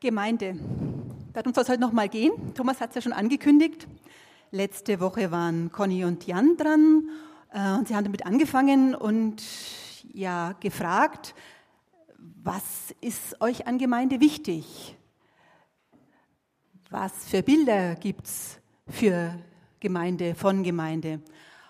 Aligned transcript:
Gemeinde. 0.00 0.56
Darum 1.32 1.52
soll 1.52 1.64
es 1.64 1.68
heute 1.68 1.80
nochmal 1.80 2.08
gehen. 2.08 2.54
Thomas 2.54 2.80
hat 2.80 2.90
es 2.90 2.94
ja 2.94 3.02
schon 3.02 3.12
angekündigt. 3.12 3.88
Letzte 4.52 5.00
Woche 5.00 5.32
waren 5.32 5.72
Conny 5.72 6.04
und 6.04 6.24
Jan 6.24 6.56
dran 6.56 7.08
äh, 7.52 7.72
und 7.72 7.88
sie 7.88 7.96
haben 7.96 8.04
damit 8.04 8.24
angefangen 8.24 8.94
und 8.94 9.42
ja 10.12 10.52
gefragt, 10.60 11.34
was 12.16 12.94
ist 13.00 13.40
euch 13.40 13.66
an 13.66 13.78
Gemeinde 13.78 14.20
wichtig? 14.20 14.96
Was 16.90 17.12
für 17.28 17.42
Bilder 17.42 17.96
gibt 17.96 18.26
es 18.26 18.60
für 18.88 19.34
Gemeinde, 19.80 20.36
von 20.36 20.62
Gemeinde? 20.62 21.20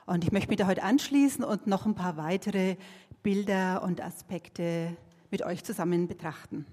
Und 0.04 0.22
ich 0.22 0.32
möchte 0.32 0.50
mich 0.50 0.58
da 0.58 0.66
heute 0.66 0.82
anschließen 0.82 1.44
und 1.44 1.66
noch 1.66 1.86
ein 1.86 1.94
paar 1.94 2.18
weitere 2.18 2.76
Bilder 3.22 3.82
und 3.82 4.02
Aspekte 4.02 4.96
mit 5.30 5.42
euch 5.42 5.64
zusammen 5.64 6.08
betrachten. 6.08 6.66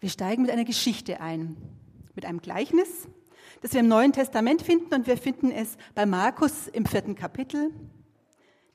Wir 0.00 0.08
steigen 0.08 0.42
mit 0.42 0.50
einer 0.50 0.64
Geschichte 0.64 1.20
ein, 1.20 1.56
mit 2.14 2.24
einem 2.24 2.40
Gleichnis, 2.40 3.06
das 3.60 3.74
wir 3.74 3.80
im 3.80 3.88
Neuen 3.88 4.14
Testament 4.14 4.62
finden 4.62 4.94
und 4.94 5.06
wir 5.06 5.18
finden 5.18 5.50
es 5.50 5.76
bei 5.94 6.06
Markus 6.06 6.68
im 6.68 6.86
vierten 6.86 7.14
Kapitel, 7.14 7.70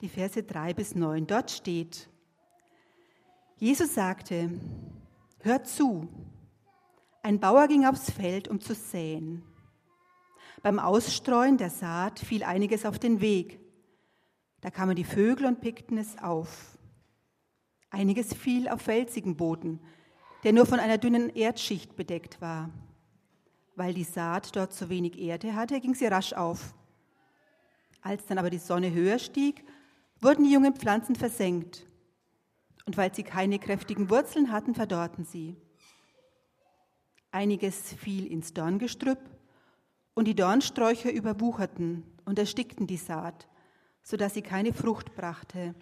die 0.01 0.09
Verse 0.09 0.43
drei 0.43 0.75
bis 0.75 0.93
neun. 0.93 1.25
Dort 1.25 1.49
steht, 1.49 2.09
Jesus 3.57 3.95
sagte, 3.95 4.51
hört 5.39 5.67
zu, 5.67 6.07
ein 7.23 7.39
Bauer 7.39 7.67
ging 7.67 7.87
aufs 7.87 8.11
Feld, 8.11 8.47
um 8.47 8.61
zu 8.61 8.75
säen. 8.75 9.41
Beim 10.61 10.77
Ausstreuen 10.77 11.57
der 11.57 11.71
Saat 11.71 12.19
fiel 12.19 12.43
einiges 12.43 12.85
auf 12.85 12.99
den 12.99 13.19
Weg. 13.19 13.59
Da 14.61 14.69
kamen 14.69 14.95
die 14.95 15.03
Vögel 15.03 15.47
und 15.47 15.59
pickten 15.59 15.97
es 15.97 16.19
auf. 16.19 16.77
Einiges 17.89 18.31
fiel 18.35 18.67
auf 18.67 18.81
felsigen 18.81 19.35
Boden, 19.35 19.79
der 20.45 20.53
nur 20.53 20.67
von 20.67 20.79
einer 20.79 20.99
dünnen 20.99 21.29
Erdschicht 21.35 21.95
bedeckt 21.95 22.39
war. 22.39 22.69
Weil 23.75 23.95
die 23.95 24.03
Saat 24.03 24.55
dort 24.55 24.73
so 24.73 24.89
wenig 24.89 25.19
Erde 25.19 25.55
hatte, 25.55 25.81
ging 25.81 25.95
sie 25.95 26.05
rasch 26.05 26.33
auf. 26.33 26.75
Als 28.01 28.27
dann 28.27 28.37
aber 28.37 28.51
die 28.51 28.59
Sonne 28.59 28.93
höher 28.93 29.17
stieg, 29.17 29.65
wurden 30.21 30.45
die 30.45 30.53
jungen 30.53 30.75
Pflanzen 30.75 31.15
versenkt. 31.15 31.87
Und 32.85 32.95
weil 32.95 33.13
sie 33.13 33.23
keine 33.23 33.57
kräftigen 33.57 34.11
Wurzeln 34.11 34.51
hatten, 34.51 34.75
verdorrten 34.75 35.25
sie. 35.25 35.57
Einiges 37.31 37.93
fiel 37.93 38.27
ins 38.27 38.53
Dorngestrüpp, 38.53 39.19
und 40.13 40.27
die 40.27 40.35
Dornsträucher 40.35 41.11
überwucherten 41.11 42.03
und 42.23 42.39
erstickten 42.39 42.87
die 42.87 42.97
Saat, 42.97 43.49
so 44.01 44.15
dass 44.15 44.35
sie 44.35 44.43
keine 44.43 44.73
Frucht 44.73 45.15
brachte. 45.15 45.73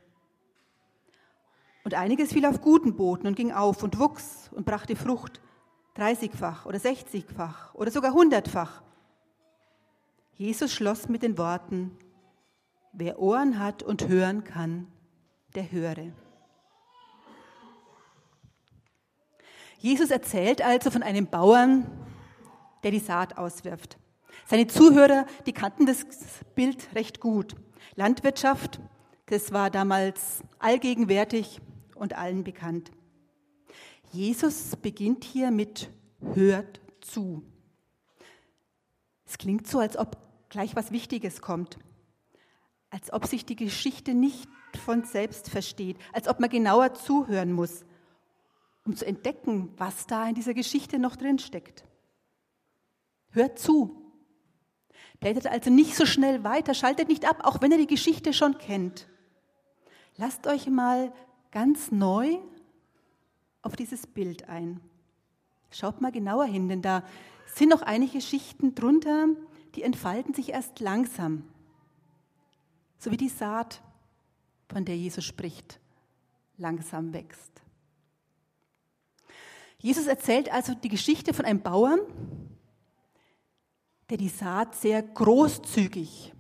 Und 1.83 1.93
einiges 1.95 2.31
fiel 2.31 2.45
auf 2.45 2.61
guten 2.61 2.95
Boden 2.95 3.27
und 3.27 3.35
ging 3.35 3.51
auf 3.51 3.83
und 3.83 3.99
wuchs 3.99 4.49
und 4.53 4.65
brachte 4.65 4.95
Frucht, 4.95 5.41
dreißigfach 5.95 6.65
oder 6.65 6.79
sechzigfach 6.79 7.75
oder 7.75 7.91
sogar 7.91 8.13
hundertfach. 8.13 8.81
Jesus 10.35 10.71
schloss 10.71 11.09
mit 11.09 11.23
den 11.23 11.37
Worten, 11.37 11.91
wer 12.93 13.19
Ohren 13.19 13.59
hat 13.59 13.83
und 13.83 14.07
hören 14.07 14.43
kann, 14.43 14.87
der 15.55 15.71
höre. 15.71 16.13
Jesus 19.77 20.09
erzählt 20.09 20.61
also 20.61 20.89
von 20.89 21.03
einem 21.03 21.27
Bauern, 21.27 21.85
der 22.83 22.91
die 22.91 22.99
Saat 22.99 23.37
auswirft. 23.37 23.97
Seine 24.45 24.67
Zuhörer, 24.67 25.25
die 25.45 25.53
kannten 25.53 25.85
das 25.85 26.05
Bild 26.55 26.95
recht 26.95 27.19
gut. 27.19 27.55
Landwirtschaft, 27.95 28.79
das 29.25 29.51
war 29.51 29.69
damals 29.69 30.41
allgegenwärtig 30.59 31.59
und 32.03 32.17
allen 32.17 32.43
bekannt. 32.43 32.91
Jesus 34.11 34.75
beginnt 34.75 35.23
hier 35.23 35.51
mit 35.51 35.89
hört 36.35 36.81
zu. 36.99 37.41
Es 39.25 39.37
klingt 39.37 39.65
so, 39.65 39.79
als 39.79 39.97
ob 39.97 40.17
gleich 40.49 40.75
was 40.75 40.91
Wichtiges 40.91 41.41
kommt, 41.41 41.79
als 42.89 43.11
ob 43.11 43.25
sich 43.25 43.45
die 43.45 43.55
Geschichte 43.55 44.13
nicht 44.13 44.47
von 44.85 45.05
selbst 45.05 45.49
versteht, 45.49 45.97
als 46.11 46.27
ob 46.27 46.41
man 46.41 46.49
genauer 46.49 46.93
zuhören 46.93 47.53
muss, 47.53 47.85
um 48.85 48.95
zu 48.95 49.05
entdecken, 49.05 49.71
was 49.77 50.05
da 50.05 50.27
in 50.27 50.35
dieser 50.35 50.53
Geschichte 50.53 50.99
noch 50.99 51.15
drin 51.15 51.39
steckt. 51.39 51.85
Hört 53.29 53.57
zu. 53.57 54.13
Blättert 55.21 55.47
also 55.47 55.69
nicht 55.69 55.95
so 55.95 56.05
schnell 56.05 56.43
weiter, 56.43 56.73
schaltet 56.73 57.07
nicht 57.07 57.27
ab, 57.27 57.39
auch 57.45 57.61
wenn 57.61 57.71
ihr 57.71 57.77
die 57.77 57.87
Geschichte 57.87 58.33
schon 58.33 58.57
kennt. 58.57 59.07
Lasst 60.17 60.45
euch 60.47 60.67
mal 60.67 61.13
ganz 61.53 61.91
neu 61.91 62.39
auf 63.61 63.75
dieses 63.75 64.07
Bild 64.07 64.49
ein. 64.49 64.81
Schaut 65.69 66.01
mal 66.01 66.11
genauer 66.11 66.45
hin, 66.45 66.67
denn 66.67 66.81
da 66.81 67.03
sind 67.45 67.69
noch 67.69 67.83
einige 67.83 68.21
Schichten 68.21 68.73
drunter, 68.73 69.27
die 69.75 69.83
entfalten 69.83 70.33
sich 70.33 70.49
erst 70.49 70.79
langsam. 70.79 71.47
So 72.97 73.11
wie 73.11 73.17
die 73.17 73.29
Saat, 73.29 73.83
von 74.67 74.83
der 74.83 74.97
Jesus 74.97 75.23
spricht, 75.23 75.79
langsam 76.57 77.13
wächst. 77.13 77.61
Jesus 79.77 80.07
erzählt 80.07 80.51
also 80.51 80.73
die 80.73 80.89
Geschichte 80.89 81.35
von 81.35 81.45
einem 81.45 81.61
Bauern, 81.61 81.99
der 84.09 84.17
die 84.17 84.29
Saat 84.29 84.73
sehr 84.73 85.03
großzügig 85.03 86.33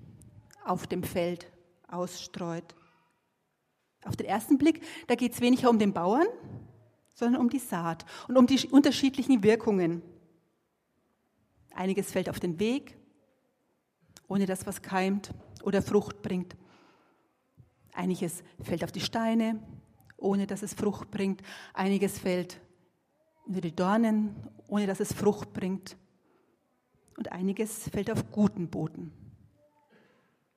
auf 0.65 0.87
dem 0.87 1.03
Feld 1.03 1.51
ausstreut. 1.87 2.73
Auf 4.05 4.15
den 4.15 4.27
ersten 4.27 4.57
Blick, 4.57 4.81
da 5.07 5.15
geht 5.15 5.33
es 5.33 5.41
weniger 5.41 5.69
um 5.69 5.79
den 5.79 5.93
Bauern, 5.93 6.27
sondern 7.13 7.41
um 7.41 7.49
die 7.49 7.59
Saat 7.59 8.05
und 8.27 8.37
um 8.37 8.47
die 8.47 8.67
unterschiedlichen 8.69 9.43
Wirkungen. 9.43 10.01
Einiges 11.73 12.11
fällt 12.11 12.29
auf 12.29 12.39
den 12.39 12.59
Weg, 12.59 12.97
ohne 14.27 14.45
dass 14.45 14.65
was 14.65 14.81
keimt 14.81 15.33
oder 15.63 15.81
Frucht 15.81 16.21
bringt. 16.21 16.55
Einiges 17.93 18.43
fällt 18.61 18.83
auf 18.83 18.91
die 18.91 19.01
Steine, 19.01 19.59
ohne 20.17 20.47
dass 20.47 20.63
es 20.63 20.73
Frucht 20.73 21.11
bringt. 21.11 21.41
Einiges 21.73 22.19
fällt 22.19 22.59
unter 23.45 23.61
die 23.61 23.75
Dornen, 23.75 24.35
ohne 24.67 24.87
dass 24.87 24.99
es 24.99 25.13
Frucht 25.13 25.53
bringt. 25.53 25.97
Und 27.17 27.31
einiges 27.31 27.89
fällt 27.89 28.09
auf 28.09 28.31
guten 28.31 28.69
Boden. 28.69 29.11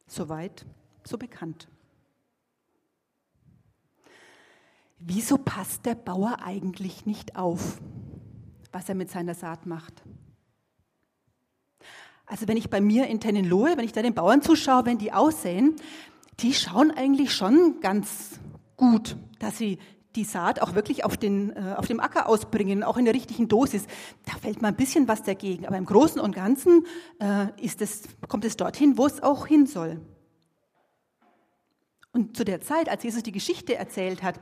Soweit, 0.07 0.65
so 1.05 1.19
bekannt. 1.19 1.69
Wieso 4.99 5.39
passt 5.39 5.87
der 5.87 5.95
Bauer 5.95 6.39
eigentlich 6.43 7.07
nicht 7.07 7.37
auf, 7.37 7.81
was 8.73 8.89
er 8.89 8.95
mit 8.95 9.11
seiner 9.11 9.35
Saat 9.35 9.67
macht? 9.67 10.03
Also 12.27 12.49
wenn 12.49 12.57
ich 12.57 12.71
bei 12.71 12.81
mir 12.81 13.07
in 13.07 13.21
Tennenlohe, 13.21 13.77
wenn 13.77 13.85
ich 13.85 13.93
da 13.93 14.03
den 14.03 14.15
Bauern 14.15 14.43
zuschaue, 14.43 14.85
wenn 14.85 14.99
die 14.99 15.13
aussehen, 15.13 15.77
die 16.41 16.55
schauen 16.55 16.91
eigentlich 16.91 17.33
schon 17.35 17.81
ganz 17.81 18.41
gut, 18.77 19.17
dass 19.39 19.59
sie 19.59 19.79
die 20.17 20.25
Saat 20.25 20.61
auch 20.61 20.75
wirklich 20.75 21.05
auf, 21.05 21.17
den, 21.17 21.55
äh, 21.55 21.75
auf 21.77 21.87
dem 21.87 22.01
Acker 22.01 22.29
ausbringen, 22.29 22.83
auch 22.83 22.97
in 22.97 23.05
der 23.05 23.15
richtigen 23.15 23.49
Dosis. 23.49 23.85
Da 24.25 24.33
fällt 24.33 24.63
mal 24.63 24.69
ein 24.69 24.77
bisschen 24.77 25.09
was 25.09 25.23
dagegen. 25.23 25.67
Aber 25.67 25.77
im 25.77 25.85
Großen 25.85 26.21
und 26.21 26.35
Ganzen 26.35 26.87
äh, 27.21 27.49
ist 27.63 27.83
es, 27.83 28.05
kommt 28.27 28.45
es 28.45 28.57
dorthin, 28.57 28.97
wo 28.97 29.07
es 29.07 29.23
auch 29.23 29.47
hin 29.47 29.67
soll. 29.67 30.01
Und 32.13 32.35
zu 32.35 32.45
der 32.45 32.63
Zeit, 32.63 32.89
als 32.89 33.03
Jesus 33.03 33.23
die 33.23 33.33
Geschichte 33.33 33.77
erzählt 33.77 34.23
hat, 34.23 34.41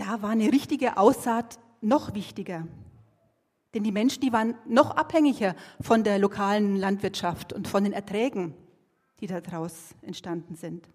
da 0.00 0.22
war 0.22 0.30
eine 0.30 0.50
richtige 0.50 0.96
Aussaat 0.96 1.58
noch 1.82 2.14
wichtiger. 2.14 2.66
Denn 3.74 3.84
die 3.84 3.92
Menschen, 3.92 4.20
die 4.22 4.32
waren 4.32 4.54
noch 4.66 4.96
abhängiger 4.96 5.54
von 5.80 6.02
der 6.02 6.18
lokalen 6.18 6.76
Landwirtschaft 6.76 7.52
und 7.52 7.68
von 7.68 7.84
den 7.84 7.92
Erträgen, 7.92 8.54
die 9.20 9.26
daraus 9.26 9.94
entstanden 10.02 10.56
sind. 10.56 10.88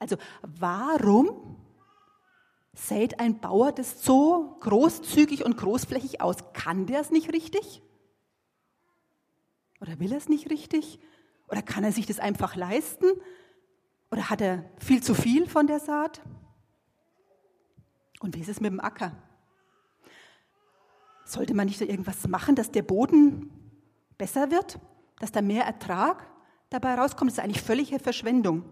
Also 0.00 0.16
warum 0.42 1.56
sät 2.74 3.20
ein 3.20 3.40
Bauer 3.40 3.72
das 3.72 4.02
so 4.02 4.56
großzügig 4.60 5.44
und 5.44 5.56
großflächig 5.56 6.20
aus? 6.20 6.36
Kann 6.52 6.86
der 6.86 7.00
es 7.00 7.10
nicht 7.10 7.32
richtig? 7.32 7.82
Oder 9.80 9.98
will 10.00 10.12
er 10.12 10.18
es 10.18 10.28
nicht 10.28 10.50
richtig? 10.50 10.98
Oder 11.48 11.62
kann 11.62 11.84
er 11.84 11.92
sich 11.92 12.06
das 12.06 12.18
einfach 12.18 12.56
leisten? 12.56 13.06
Oder 14.10 14.28
hat 14.28 14.40
er 14.40 14.64
viel 14.78 15.02
zu 15.02 15.14
viel 15.14 15.48
von 15.48 15.66
der 15.68 15.78
Saat? 15.78 16.20
Und 18.20 18.36
wie 18.36 18.40
ist 18.40 18.48
es 18.48 18.60
mit 18.60 18.70
dem 18.70 18.80
Acker? 18.80 19.12
Sollte 21.24 21.54
man 21.54 21.66
nicht 21.66 21.80
irgendwas 21.80 22.26
machen, 22.26 22.54
dass 22.54 22.70
der 22.70 22.82
Boden 22.82 23.50
besser 24.16 24.50
wird, 24.50 24.78
dass 25.20 25.30
da 25.30 25.42
mehr 25.42 25.64
Ertrag 25.64 26.26
dabei 26.70 26.94
rauskommt? 26.94 27.30
Das 27.30 27.38
ist 27.38 27.44
eigentlich 27.44 27.62
völlige 27.62 27.98
Verschwendung. 27.98 28.64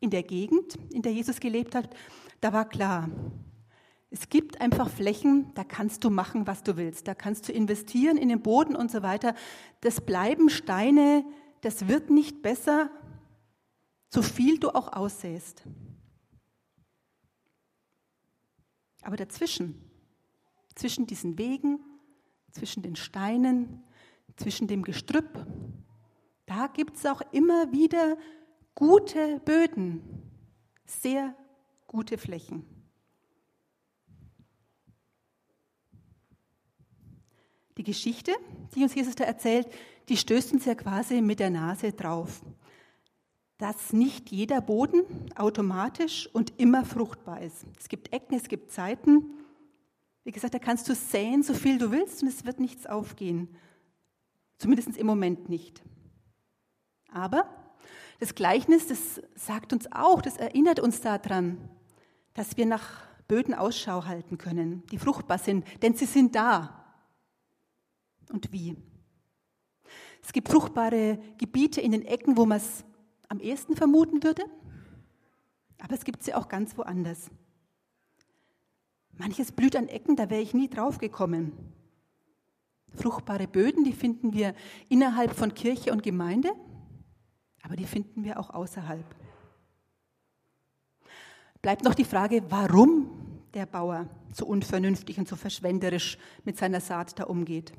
In 0.00 0.10
der 0.10 0.22
Gegend, 0.22 0.76
in 0.90 1.02
der 1.02 1.12
Jesus 1.12 1.40
gelebt 1.40 1.74
hat, 1.74 1.94
da 2.40 2.52
war 2.52 2.68
klar, 2.68 3.10
es 4.10 4.28
gibt 4.28 4.60
einfach 4.60 4.90
Flächen, 4.90 5.52
da 5.54 5.62
kannst 5.62 6.02
du 6.02 6.10
machen, 6.10 6.46
was 6.46 6.64
du 6.64 6.76
willst. 6.76 7.06
Da 7.06 7.14
kannst 7.14 7.48
du 7.48 7.52
investieren 7.52 8.16
in 8.16 8.28
den 8.28 8.42
Boden 8.42 8.74
und 8.74 8.90
so 8.90 9.02
weiter. 9.02 9.34
Das 9.82 10.00
bleiben 10.00 10.50
Steine, 10.50 11.24
das 11.60 11.86
wird 11.86 12.10
nicht 12.10 12.42
besser, 12.42 12.90
so 14.08 14.22
viel 14.22 14.58
du 14.58 14.70
auch 14.70 14.92
aussäst. 14.92 15.62
Aber 19.02 19.16
dazwischen, 19.16 19.80
zwischen 20.74 21.06
diesen 21.06 21.38
Wegen, 21.38 21.80
zwischen 22.52 22.82
den 22.82 22.96
Steinen, 22.96 23.82
zwischen 24.36 24.66
dem 24.66 24.82
Gestrüpp. 24.82 25.46
Da 26.46 26.66
gibt 26.66 26.96
es 26.96 27.06
auch 27.06 27.20
immer 27.32 27.70
wieder 27.72 28.16
gute 28.74 29.40
Böden, 29.40 30.02
sehr 30.84 31.34
gute 31.86 32.18
Flächen. 32.18 32.64
Die 37.76 37.84
Geschichte, 37.84 38.32
die 38.74 38.82
uns 38.82 38.94
Jesus 38.94 39.14
da 39.14 39.24
erzählt, 39.24 39.68
die 40.08 40.16
stößt 40.16 40.52
uns 40.52 40.64
ja 40.64 40.74
quasi 40.74 41.22
mit 41.22 41.40
der 41.40 41.50
Nase 41.50 41.92
drauf, 41.92 42.42
dass 43.60 43.92
nicht 43.92 44.30
jeder 44.30 44.62
Boden 44.62 45.02
automatisch 45.36 46.30
und 46.32 46.58
immer 46.58 46.82
fruchtbar 46.82 47.42
ist. 47.42 47.66
Es 47.78 47.90
gibt 47.90 48.10
Ecken, 48.10 48.34
es 48.34 48.48
gibt 48.48 48.72
Zeiten. 48.72 49.34
Wie 50.24 50.32
gesagt, 50.32 50.54
da 50.54 50.58
kannst 50.58 50.88
du 50.88 50.94
säen, 50.94 51.42
so 51.42 51.52
viel 51.52 51.76
du 51.76 51.90
willst, 51.90 52.22
und 52.22 52.28
es 52.28 52.46
wird 52.46 52.58
nichts 52.58 52.86
aufgehen. 52.86 53.54
Zumindest 54.56 54.96
im 54.96 55.06
Moment 55.06 55.50
nicht. 55.50 55.82
Aber 57.12 57.44
das 58.18 58.34
Gleichnis, 58.34 58.86
das 58.86 59.20
sagt 59.34 59.74
uns 59.74 59.92
auch, 59.92 60.22
das 60.22 60.38
erinnert 60.38 60.80
uns 60.80 61.02
daran, 61.02 61.58
dass 62.32 62.56
wir 62.56 62.64
nach 62.64 63.02
Böden 63.28 63.52
Ausschau 63.52 64.06
halten 64.06 64.38
können, 64.38 64.84
die 64.90 64.98
fruchtbar 64.98 65.36
sind, 65.36 65.66
denn 65.82 65.94
sie 65.94 66.06
sind 66.06 66.34
da. 66.34 66.82
Und 68.32 68.52
wie? 68.52 68.74
Es 70.22 70.32
gibt 70.32 70.48
fruchtbare 70.48 71.18
Gebiete 71.36 71.82
in 71.82 71.92
den 71.92 72.06
Ecken, 72.06 72.38
wo 72.38 72.46
man 72.46 72.56
es 72.56 72.84
am 73.30 73.38
ehesten 73.38 73.76
vermuten 73.76 74.22
würde, 74.22 74.44
aber 75.78 75.94
es 75.94 76.04
gibt 76.04 76.22
sie 76.22 76.34
auch 76.34 76.48
ganz 76.48 76.76
woanders. 76.76 77.30
Manches 79.12 79.52
blüht 79.52 79.76
an 79.76 79.88
Ecken, 79.88 80.16
da 80.16 80.28
wäre 80.28 80.42
ich 80.42 80.52
nie 80.52 80.68
drauf 80.68 80.98
gekommen. 80.98 81.52
Fruchtbare 82.94 83.46
Böden, 83.46 83.84
die 83.84 83.92
finden 83.92 84.32
wir 84.32 84.54
innerhalb 84.88 85.34
von 85.34 85.54
Kirche 85.54 85.92
und 85.92 86.02
Gemeinde, 86.02 86.50
aber 87.62 87.76
die 87.76 87.84
finden 87.84 88.24
wir 88.24 88.40
auch 88.40 88.50
außerhalb. 88.50 89.06
Bleibt 91.62 91.84
noch 91.84 91.94
die 91.94 92.04
Frage, 92.04 92.42
warum 92.48 93.10
der 93.54 93.66
Bauer 93.66 94.08
so 94.32 94.44
unvernünftig 94.46 95.18
und 95.18 95.28
so 95.28 95.36
verschwenderisch 95.36 96.18
mit 96.44 96.58
seiner 96.58 96.80
Saat 96.80 97.18
da 97.18 97.24
umgeht. 97.24 97.72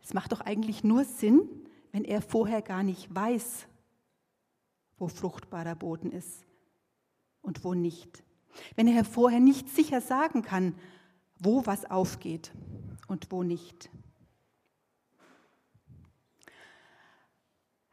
Es 0.00 0.14
macht 0.14 0.30
doch 0.30 0.40
eigentlich 0.40 0.84
nur 0.84 1.04
Sinn, 1.04 1.48
wenn 1.92 2.04
er 2.04 2.22
vorher 2.22 2.62
gar 2.62 2.82
nicht 2.82 3.14
weiß, 3.14 3.66
wo 4.96 5.08
fruchtbarer 5.08 5.76
Boden 5.76 6.10
ist 6.10 6.44
und 7.42 7.64
wo 7.64 7.74
nicht. 7.74 8.22
Wenn 8.76 8.88
er 8.88 9.04
vorher 9.04 9.40
nicht 9.40 9.68
sicher 9.68 10.00
sagen 10.00 10.42
kann, 10.42 10.74
wo 11.38 11.66
was 11.66 11.90
aufgeht 11.90 12.52
und 13.08 13.30
wo 13.30 13.42
nicht. 13.42 13.90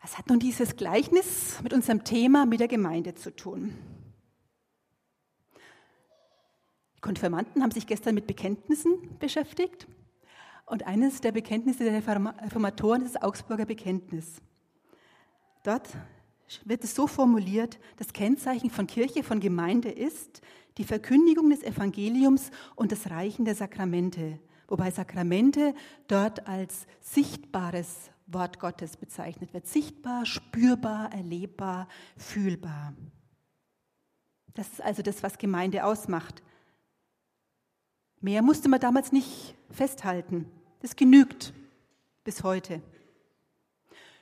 Was 0.01 0.17
hat 0.17 0.29
nun 0.29 0.39
dieses 0.39 0.75
Gleichnis 0.75 1.61
mit 1.61 1.73
unserem 1.73 2.03
Thema, 2.03 2.45
mit 2.45 2.59
der 2.59 2.67
Gemeinde 2.67 3.15
zu 3.15 3.35
tun? 3.35 3.77
Die 6.95 7.01
Konfirmanden 7.01 7.61
haben 7.61 7.71
sich 7.71 7.87
gestern 7.87 8.15
mit 8.15 8.27
Bekenntnissen 8.27 9.17
beschäftigt. 9.19 9.87
Und 10.69 10.85
eines 10.85 11.19
der 11.19 11.31
Bekenntnisse 11.31 11.83
der 11.83 11.93
Reformatoren 11.95 13.01
ist 13.01 13.15
das 13.15 13.23
Augsburger 13.23 13.65
Bekenntnis. 13.65 14.39
Dort 15.63 15.89
wird 16.63 16.83
es 16.83 16.93
so 16.93 17.07
formuliert, 17.07 17.79
das 17.97 18.13
Kennzeichen 18.13 18.69
von 18.69 18.85
Kirche, 18.85 19.23
von 19.23 19.39
Gemeinde 19.39 19.89
ist 19.89 20.41
die 20.77 20.83
Verkündigung 20.83 21.49
des 21.49 21.63
Evangeliums 21.63 22.51
und 22.75 22.91
das 22.91 23.09
Reichen 23.09 23.45
der 23.45 23.55
Sakramente, 23.55 24.39
wobei 24.67 24.91
Sakramente 24.91 25.73
dort 26.07 26.47
als 26.47 26.85
sichtbares 27.01 28.11
Wort 28.27 28.59
Gottes 28.59 28.95
bezeichnet 28.95 29.55
wird. 29.55 29.65
Sichtbar, 29.65 30.27
spürbar, 30.27 31.11
erlebbar, 31.11 31.87
fühlbar. 32.15 32.93
Das 34.53 34.69
ist 34.69 34.81
also 34.81 35.01
das, 35.01 35.23
was 35.23 35.39
Gemeinde 35.39 35.83
ausmacht. 35.83 36.43
Mehr 38.21 38.43
musste 38.43 38.69
man 38.69 38.79
damals 38.79 39.11
nicht 39.11 39.55
festhalten. 39.71 40.45
Das 40.81 40.95
genügt 40.95 41.53
bis 42.23 42.43
heute. 42.43 42.81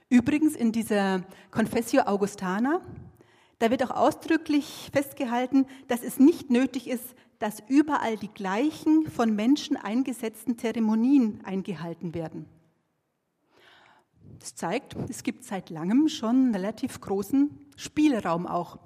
Übrigens 0.10 0.56
in 0.56 0.72
dieser 0.72 1.24
Confessio 1.52 2.02
Augustana, 2.02 2.82
da 3.60 3.70
wird 3.70 3.84
auch 3.84 3.96
ausdrücklich 3.96 4.90
festgehalten, 4.92 5.68
dass 5.88 6.02
es 6.02 6.18
nicht 6.18 6.50
nötig 6.50 6.88
ist, 6.88 7.16
dass 7.38 7.62
überall 7.68 8.18
die 8.18 8.30
gleichen 8.30 9.06
von 9.08 9.36
Menschen 9.36 9.78
eingesetzten 9.78 10.58
Zeremonien 10.58 11.46
eingehalten 11.46 12.16
werden. 12.16 12.46
Das 14.40 14.56
zeigt, 14.56 14.96
es 15.10 15.22
gibt 15.22 15.44
seit 15.44 15.70
langem 15.70 16.10
schon 16.10 16.36
einen 16.38 16.56
relativ 16.56 17.02
großen 17.02 17.52
Spielraum 17.76 18.48
auch, 18.48 18.80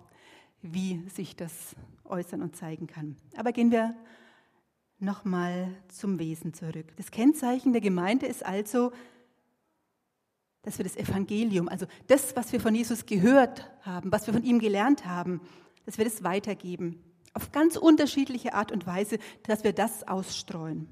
wie 0.62 1.07
sich 1.07 1.35
das 1.38 1.75
äußern 2.03 2.41
und 2.41 2.56
zeigen 2.56 2.88
kann. 2.88 3.15
Aber 3.38 3.53
gehen 3.53 3.71
wir 3.71 3.95
nochmal 5.01 5.75
zum 5.88 6.19
Wesen 6.19 6.53
zurück. 6.53 6.95
Das 6.95 7.12
Kennzeichen 7.12 7.74
der 7.74 7.81
Gemeinde 7.81 8.27
ist 8.27 8.45
also, 8.45 8.92
dass 10.62 10.77
wir 10.77 10.83
das 10.83 10.95
Evangelium, 10.95 11.68
also 11.68 11.88
das, 12.07 12.36
was 12.36 12.53
wir 12.53 12.59
von 12.59 12.75
Jesus 12.75 13.06
gehört 13.06 13.69
haben, 13.81 14.12
was 14.12 14.27
wir 14.27 14.33
von 14.33 14.44
ihm 14.44 14.59
gelernt 14.59 15.06
haben, 15.06 15.42
dass 15.86 15.98
wir 15.98 16.06
das 16.06 16.24
weitergeben. 16.24 17.01
Auf 17.33 17.51
ganz 17.51 17.77
unterschiedliche 17.77 18.53
Art 18.53 18.71
und 18.71 18.86
Weise, 18.86 19.18
dass 19.44 19.63
wir 19.63 19.74
das 19.74 20.07
ausstreuen. 20.07 20.88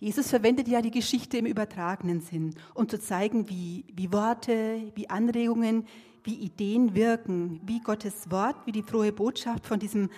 Jesus 0.00 0.30
verwendet 0.30 0.68
ja 0.68 0.80
die 0.80 0.92
Geschichte 0.92 1.38
im 1.38 1.46
übertragenen 1.46 2.20
Sinn, 2.20 2.54
um 2.74 2.88
zu 2.88 3.00
zeigen, 3.00 3.48
wie, 3.48 3.84
wie 3.92 4.12
Worte, 4.12 4.92
wie 4.94 5.10
Anregungen, 5.10 5.86
wie 6.22 6.34
Ideen 6.34 6.94
wirken, 6.94 7.60
wie 7.64 7.80
Gottes 7.80 8.30
Wort, 8.30 8.56
wie 8.64 8.72
die 8.72 8.82
frohe 8.82 9.12
Botschaft 9.12 9.66
von 9.66 9.80
diesem 9.80 10.08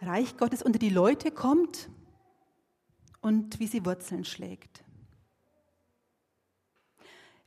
Reich 0.00 0.36
Gottes 0.36 0.62
unter 0.62 0.78
die 0.78 0.90
Leute 0.90 1.30
kommt 1.30 1.88
und 3.20 3.58
wie 3.58 3.66
sie 3.66 3.84
Wurzeln 3.84 4.24
schlägt. 4.24 4.84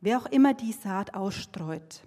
Wer 0.01 0.18
auch 0.18 0.25
immer 0.25 0.53
die 0.53 0.74
Saat 0.74 1.13
ausstreut, 1.13 2.01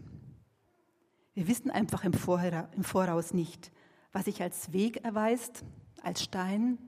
wir 1.34 1.48
wissen 1.48 1.70
einfach 1.70 2.04
im 2.04 2.12
Voraus 2.14 3.32
nicht, 3.32 3.72
was 4.12 4.26
sich 4.26 4.42
als 4.42 4.72
Weg 4.72 5.04
erweist, 5.04 5.64
als 6.02 6.22
Stein, 6.22 6.78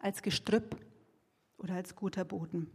als 0.00 0.22
Gestrüpp 0.22 0.76
oder 1.58 1.74
als 1.74 1.94
guter 1.94 2.24
Boden. 2.24 2.70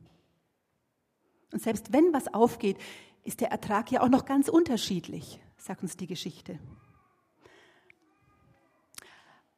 Und 1.52 1.62
selbst 1.62 1.92
wenn 1.92 2.14
was 2.14 2.34
aufgeht, 2.34 2.78
ist 3.24 3.42
der 3.42 3.52
Ertrag 3.52 3.92
ja 3.92 4.02
auch 4.02 4.10
noch 4.10 4.26
ganz 4.26 4.48
unterschiedlich, 4.48 5.40
sagt 5.58 5.82
uns 5.82 5.98
die 5.98 6.08
Geschichte. 6.08 6.60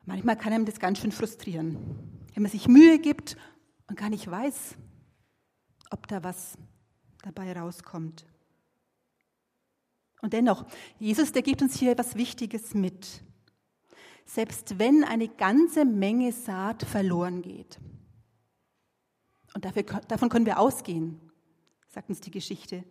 Manchmal 0.10 0.38
kann 0.38 0.54
einem 0.54 0.66
das 0.66 0.80
ganz 0.80 0.98
schön 0.98 1.12
frustrieren, 1.12 1.78
wenn 2.34 2.42
man 2.42 2.52
sich 2.52 2.68
Mühe 2.68 2.98
gibt 2.98 3.38
und 3.86 3.96
gar 3.96 4.10
nicht 4.10 4.30
weiß, 4.30 4.74
ob 5.92 6.08
da 6.08 6.24
was 6.24 6.58
dabei 7.22 7.54
rauskommt. 7.54 8.26
Und 10.24 10.34
dennoch, 10.34 10.66
Jesus, 10.98 11.32
der 11.32 11.44
gibt 11.44 11.62
uns 11.62 11.78
hier 11.78 11.92
etwas 11.92 12.16
Wichtiges 12.16 12.74
mit. 12.74 13.22
Selbst 14.26 14.80
wenn 14.80 15.04
eine 15.04 15.28
ganze 15.28 15.86
Menge 15.86 16.32
Saat 16.32 16.82
verloren 16.82 17.44
geht, 17.44 17.80
und 19.54 19.64
dafür, 19.64 19.84
davon 19.84 20.30
können 20.30 20.48
wir 20.48 20.58
ausgehen, 20.58 21.20
sagt 21.88 22.10
uns 22.10 22.20
die 22.20 22.32
Geschichte, 22.32 22.84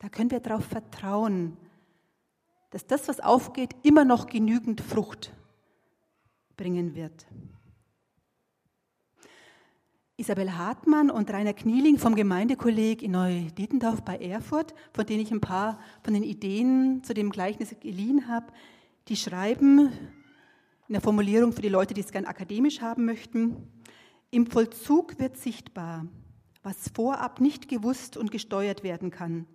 da 0.00 0.08
können 0.08 0.32
wir 0.32 0.40
darauf 0.40 0.64
vertrauen, 0.64 1.56
dass 2.70 2.88
das, 2.88 3.06
was 3.06 3.20
aufgeht, 3.20 3.76
immer 3.84 4.04
noch 4.04 4.26
genügend 4.26 4.80
Frucht 4.80 5.32
bringen 6.56 6.94
wird. 6.94 7.26
Isabel 10.16 10.56
Hartmann 10.56 11.10
und 11.10 11.28
Rainer 11.30 11.54
Knieling 11.54 11.98
vom 11.98 12.14
Gemeindekolleg 12.14 13.02
in 13.02 13.10
Neu-Dietendorf 13.10 14.02
bei 14.02 14.16
Erfurt, 14.18 14.72
von 14.92 15.04
denen 15.04 15.22
ich 15.22 15.32
ein 15.32 15.40
paar 15.40 15.80
von 16.02 16.14
den 16.14 16.22
Ideen 16.22 17.02
zu 17.02 17.14
dem 17.14 17.30
Gleichnis 17.30 17.74
geliehen 17.80 18.28
habe, 18.28 18.52
die 19.08 19.16
schreiben 19.16 19.90
in 20.86 20.92
der 20.92 21.00
Formulierung 21.00 21.52
für 21.52 21.62
die 21.62 21.68
Leute, 21.68 21.94
die 21.94 22.00
es 22.00 22.12
gern 22.12 22.26
akademisch 22.26 22.80
haben 22.80 23.04
möchten, 23.04 23.56
im 24.30 24.46
Vollzug 24.46 25.18
wird 25.18 25.36
sichtbar, 25.36 26.06
was 26.62 26.90
vorab 26.94 27.40
nicht 27.40 27.68
gewusst 27.68 28.16
und 28.16 28.30
gesteuert 28.30 28.82
werden 28.82 29.10
kann 29.10 29.46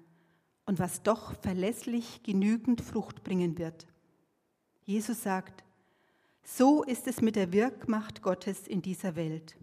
und 0.66 0.80
was 0.80 1.04
doch 1.04 1.34
verlässlich 1.42 2.22
genügend 2.24 2.82
Frucht 2.82 3.24
bringen 3.24 3.58
wird. 3.58 3.88
Jesus 4.84 5.24
sagt, 5.24 5.64
so 6.44 6.84
ist 6.84 7.08
es 7.08 7.22
mit 7.22 7.36
der 7.36 7.54
Wirkmacht 7.54 8.22
Gottes 8.22 8.68
in 8.68 8.82
dieser 8.82 9.16
Welt. 9.16 9.58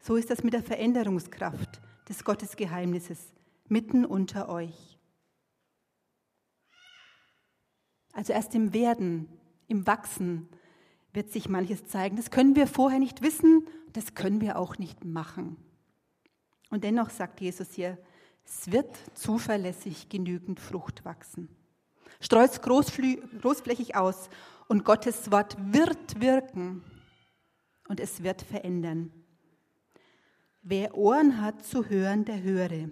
So 0.00 0.16
ist 0.16 0.30
es 0.30 0.42
mit 0.42 0.52
der 0.52 0.62
Veränderungskraft 0.62 1.80
des 2.08 2.24
Gottesgeheimnisses 2.24 3.32
mitten 3.68 4.04
unter 4.04 4.48
euch. 4.48 4.98
Also 8.12 8.32
erst 8.32 8.54
im 8.54 8.74
Werden, 8.74 9.28
im 9.68 9.86
Wachsen 9.86 10.48
wird 11.12 11.30
sich 11.30 11.48
manches 11.48 11.86
zeigen. 11.86 12.16
Das 12.16 12.30
können 12.30 12.56
wir 12.56 12.66
vorher 12.66 12.98
nicht 12.98 13.22
wissen, 13.22 13.66
das 13.92 14.14
können 14.14 14.40
wir 14.40 14.58
auch 14.58 14.78
nicht 14.78 15.04
machen. 15.04 15.56
Und 16.70 16.84
dennoch 16.84 17.10
sagt 17.10 17.40
Jesus 17.40 17.72
hier, 17.72 17.98
es 18.44 18.72
wird 18.72 18.96
zuverlässig 19.14 20.08
genügend 20.08 20.58
Frucht 20.58 21.04
wachsen. 21.04 21.48
Streut 22.20 22.50
es 22.50 22.60
großflächig 22.62 23.96
aus 23.96 24.28
und 24.68 24.84
Gottes 24.84 25.30
Wort 25.30 25.56
wird 25.72 26.20
wirken 26.20 26.82
und 27.88 28.00
es 28.00 28.22
wird 28.22 28.42
verändern. 28.42 29.12
Wer 30.62 30.96
Ohren 30.96 31.40
hat 31.40 31.64
zu 31.64 31.88
hören, 31.88 32.24
der 32.24 32.42
höre. 32.42 32.88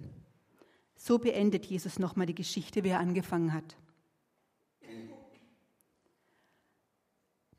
So 0.96 1.18
beendet 1.18 1.66
Jesus 1.66 1.98
nochmal 1.98 2.26
die 2.26 2.34
Geschichte, 2.34 2.84
wie 2.84 2.88
er 2.88 3.00
angefangen 3.00 3.52
hat. 3.52 3.76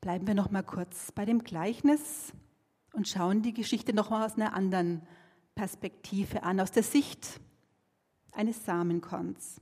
Bleiben 0.00 0.26
wir 0.26 0.34
nochmal 0.34 0.64
kurz 0.64 1.12
bei 1.12 1.24
dem 1.24 1.42
Gleichnis 1.44 2.32
und 2.92 3.08
schauen 3.08 3.42
die 3.42 3.54
Geschichte 3.54 3.92
nochmal 3.92 4.26
aus 4.26 4.34
einer 4.34 4.52
anderen 4.52 5.06
Perspektive 5.54 6.42
an, 6.42 6.60
aus 6.60 6.72
der 6.72 6.82
Sicht 6.82 7.40
eines 8.32 8.64
Samenkorns. 8.64 9.60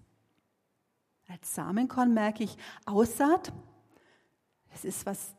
Als 1.29 1.55
Samenkorn 1.55 2.13
merke 2.13 2.43
ich 2.43 2.57
Aussaat. 2.87 3.53
Es 4.71 4.85
ist 4.85 5.07
was 5.07 5.35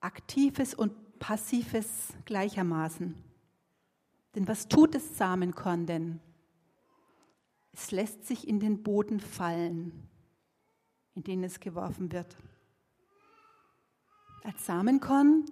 Aktives 0.00 0.74
und 0.74 1.18
Passives 1.18 2.12
gleichermaßen. 2.24 3.14
Denn 4.34 4.48
was 4.48 4.68
tut 4.68 4.94
das 4.94 5.16
Samenkorn 5.16 5.86
denn? 5.86 6.20
Es 7.72 7.90
lässt 7.90 8.26
sich 8.26 8.46
in 8.46 8.60
den 8.60 8.82
Boden 8.82 9.20
fallen, 9.20 10.08
in 11.14 11.24
den 11.24 11.42
es 11.42 11.60
geworfen 11.60 12.12
wird. 12.12 12.36
Als 14.42 14.66
Samenkorn 14.66 15.46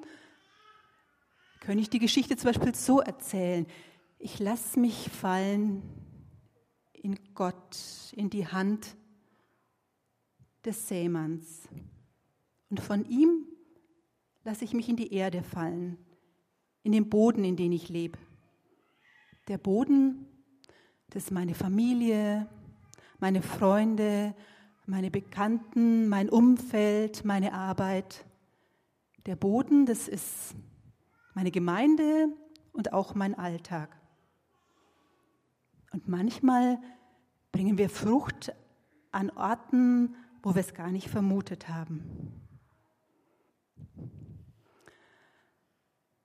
könnte 1.60 1.80
ich 1.80 1.90
die 1.90 1.98
Geschichte 1.98 2.36
zum 2.36 2.52
Beispiel 2.52 2.74
so 2.74 3.00
erzählen. 3.00 3.66
Ich 4.18 4.38
lasse 4.38 4.78
mich 4.78 5.08
fallen 5.08 5.82
in 6.92 7.18
Gott, 7.34 7.78
in 8.12 8.30
die 8.30 8.46
Hand 8.46 8.96
des 10.64 10.88
Sämanns. 10.88 11.68
Und 12.72 12.80
von 12.80 13.04
ihm 13.04 13.44
lasse 14.44 14.64
ich 14.64 14.72
mich 14.72 14.88
in 14.88 14.96
die 14.96 15.12
Erde 15.12 15.42
fallen, 15.42 15.98
in 16.82 16.92
den 16.92 17.10
Boden, 17.10 17.44
in 17.44 17.54
den 17.54 17.70
ich 17.70 17.90
lebe. 17.90 18.18
Der 19.46 19.58
Boden, 19.58 20.26
das 21.10 21.24
ist 21.24 21.32
meine 21.32 21.54
Familie, 21.54 22.48
meine 23.18 23.42
Freunde, 23.42 24.34
meine 24.86 25.10
Bekannten, 25.10 26.08
mein 26.08 26.30
Umfeld, 26.30 27.26
meine 27.26 27.52
Arbeit. 27.52 28.24
Der 29.26 29.36
Boden, 29.36 29.84
das 29.84 30.08
ist 30.08 30.54
meine 31.34 31.50
Gemeinde 31.50 32.28
und 32.72 32.94
auch 32.94 33.14
mein 33.14 33.34
Alltag. 33.34 33.94
Und 35.92 36.08
manchmal 36.08 36.80
bringen 37.52 37.76
wir 37.76 37.90
Frucht 37.90 38.54
an 39.10 39.28
Orten, 39.28 40.16
wo 40.42 40.54
wir 40.54 40.60
es 40.60 40.72
gar 40.72 40.90
nicht 40.90 41.10
vermutet 41.10 41.68
haben. 41.68 42.41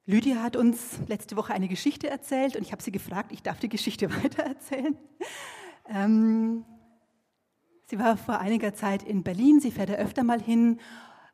Lydia 0.09 0.41
hat 0.41 0.55
uns 0.55 0.99
letzte 1.07 1.35
Woche 1.35 1.53
eine 1.53 1.67
Geschichte 1.67 2.09
erzählt 2.09 2.55
und 2.55 2.61
ich 2.61 2.71
habe 2.71 2.81
sie 2.81 2.93
gefragt, 2.93 3.33
ich 3.33 3.43
darf 3.43 3.59
die 3.59 3.67
Geschichte 3.67 4.09
weitererzählen. 4.23 4.97
Ähm, 5.89 6.63
sie 7.87 7.99
war 7.99 8.15
vor 8.15 8.39
einiger 8.39 8.73
Zeit 8.73 9.03
in 9.03 9.23
Berlin, 9.23 9.59
sie 9.59 9.69
fährt 9.69 9.89
da 9.89 9.95
öfter 9.95 10.23
mal 10.23 10.41
hin 10.41 10.79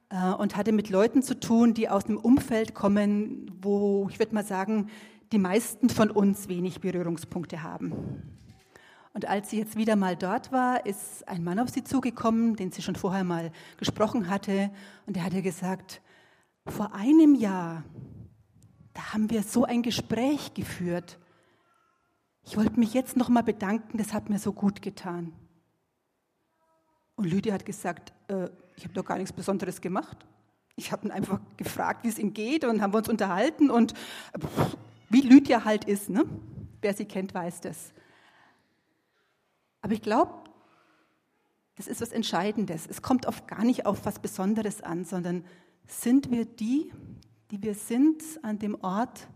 äh, 0.10 0.32
und 0.32 0.58
hatte 0.58 0.72
mit 0.72 0.90
Leuten 0.90 1.22
zu 1.22 1.40
tun, 1.40 1.76
die 1.76 1.88
aus 1.88 2.06
einem 2.06 2.18
Umfeld 2.18 2.74
kommen, 2.74 3.46
wo 3.62 4.08
ich 4.10 4.18
würde 4.18 4.34
mal 4.34 4.44
sagen, 4.44 4.90
die 5.32 5.38
meisten 5.38 5.90
von 5.90 6.10
uns 6.10 6.48
wenig 6.48 6.82
Berührungspunkte 6.82 7.62
haben. 7.62 7.94
Und 9.14 9.28
als 9.30 9.52
sie 9.52 9.60
jetzt 9.60 9.78
wieder 9.78 9.96
mal 9.96 10.16
dort 10.16 10.52
war, 10.52 10.84
ist 10.88 11.28
ein 11.28 11.44
Mann 11.44 11.60
auf 11.60 11.70
sie 11.70 11.84
zugekommen, 11.84 12.56
den 12.56 12.72
sie 12.72 12.82
schon 12.82 12.96
vorher 12.96 13.24
mal 13.24 13.52
gesprochen 13.78 14.30
hatte. 14.30 14.72
Und 15.06 15.16
er 15.16 15.26
hatte 15.26 15.44
gesagt, 15.44 16.02
vor 16.66 16.96
einem 16.96 17.36
Jahr, 17.36 17.84
da 18.94 19.14
haben 19.14 19.30
wir 19.30 19.44
so 19.44 19.66
ein 19.66 19.82
Gespräch 19.82 20.54
geführt. 20.54 21.18
Ich 22.44 22.58
wollte 22.58 22.80
mich 22.80 22.94
jetzt 22.94 23.18
noch 23.18 23.30
mal 23.30 23.44
bedanken, 23.44 23.98
das 23.98 24.14
hat 24.14 24.30
mir 24.30 24.40
so 24.40 24.54
gut 24.54 24.82
getan. 24.82 25.34
Und 27.16 27.26
Lydia 27.26 27.54
hat 27.54 27.66
gesagt, 27.66 28.14
äh, 28.28 28.50
ich 28.76 28.84
habe 28.84 28.94
doch 28.94 29.06
gar 29.06 29.18
nichts 29.18 29.34
Besonderes 29.34 29.82
gemacht. 29.82 30.18
Ich 30.76 30.92
habe 30.92 31.08
ihn 31.08 31.12
einfach 31.12 31.40
gefragt, 31.58 32.04
wie 32.04 32.10
es 32.10 32.18
ihm 32.18 32.34
geht 32.34 32.66
und 32.66 32.82
haben 32.82 32.94
wir 32.94 32.98
uns 32.98 33.10
unterhalten 33.10 33.70
und 33.70 33.94
wie 35.10 35.22
Lydia 35.22 35.64
halt 35.64 35.86
ist. 35.86 36.10
Ne? 36.10 36.26
Wer 36.82 36.94
sie 36.94 37.06
kennt, 37.06 37.34
weiß 37.34 37.62
das. 37.62 37.94
Aber 39.82 39.94
ich 39.94 40.02
glaube, 40.02 40.34
das 41.76 41.88
ist 41.88 42.02
was 42.02 42.12
Entscheidendes. 42.12 42.88
Es 42.88 43.02
kommt 43.02 43.26
oft 43.26 43.48
gar 43.48 43.64
nicht 43.64 43.86
auf 43.86 44.06
was 44.06 44.20
Besonderes 44.20 44.82
an, 44.82 45.06
sondern 45.06 45.46
sind 45.88 46.32
wir 46.32 46.46
die, 46.46 46.92
die 47.54 47.62
wir 47.62 47.76
sind 47.76 48.24
an 48.42 48.58
dem 48.58 48.74
Ort, 48.82 49.28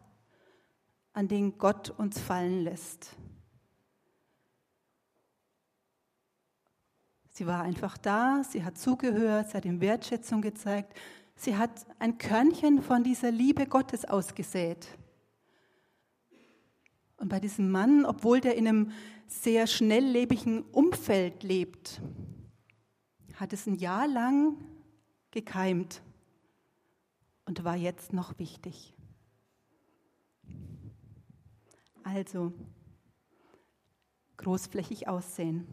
an 1.13 1.27
den 1.27 1.59
Gott 1.59 1.91
uns 1.91 2.17
fallen 2.19 2.63
lässt. 2.63 3.15
Sie 7.29 7.45
war 7.45 7.61
einfach 7.61 7.95
da, 7.95 8.41
sie 8.43 8.63
hat 8.63 8.79
zugehört, 8.79 9.49
sie 9.51 9.57
hat 9.57 9.65
ihm 9.65 9.81
Wertschätzung 9.81 10.41
gezeigt, 10.41 10.97
sie 11.35 11.57
hat 11.57 11.85
ein 11.99 12.17
Körnchen 12.17 12.81
von 12.81 13.03
dieser 13.03 13.29
Liebe 13.29 13.67
Gottes 13.67 14.03
ausgesät. 14.03 14.87
Und 17.17 17.29
bei 17.29 17.39
diesem 17.39 17.69
Mann, 17.69 18.03
obwohl 18.03 18.41
der 18.41 18.55
in 18.55 18.67
einem 18.67 18.91
sehr 19.27 19.67
schnelllebigen 19.67 20.63
Umfeld 20.71 21.43
lebt, 21.43 22.01
hat 23.35 23.53
es 23.53 23.67
ein 23.67 23.75
Jahr 23.75 24.07
lang 24.07 24.57
gekeimt 25.29 26.01
und 27.47 27.63
war 27.63 27.75
jetzt 27.75 28.13
noch 28.13 28.37
wichtig. 28.37 28.93
Also, 32.03 32.53
großflächig 34.37 35.07
aussehen. 35.07 35.65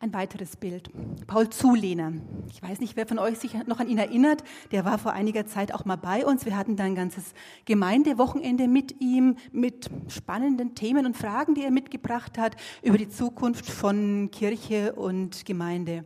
Ein 0.00 0.12
weiteres 0.12 0.56
Bild. 0.56 0.90
Paul 1.28 1.48
Zulehner. 1.50 2.12
Ich 2.50 2.60
weiß 2.60 2.80
nicht, 2.80 2.96
wer 2.96 3.06
von 3.06 3.20
euch 3.20 3.38
sich 3.38 3.54
noch 3.68 3.78
an 3.78 3.88
ihn 3.88 3.98
erinnert. 3.98 4.42
Der 4.72 4.84
war 4.84 4.98
vor 4.98 5.12
einiger 5.12 5.46
Zeit 5.46 5.72
auch 5.72 5.84
mal 5.84 5.94
bei 5.94 6.26
uns. 6.26 6.44
Wir 6.44 6.56
hatten 6.56 6.74
da 6.74 6.82
ein 6.82 6.96
ganzes 6.96 7.34
Gemeindewochenende 7.66 8.66
mit 8.66 9.00
ihm, 9.00 9.36
mit 9.52 9.88
spannenden 10.08 10.74
Themen 10.74 11.06
und 11.06 11.16
Fragen, 11.16 11.54
die 11.54 11.62
er 11.62 11.70
mitgebracht 11.70 12.36
hat 12.36 12.56
über 12.82 12.98
die 12.98 13.08
Zukunft 13.08 13.66
von 13.66 14.32
Kirche 14.32 14.94
und 14.94 15.44
Gemeinde. 15.44 16.04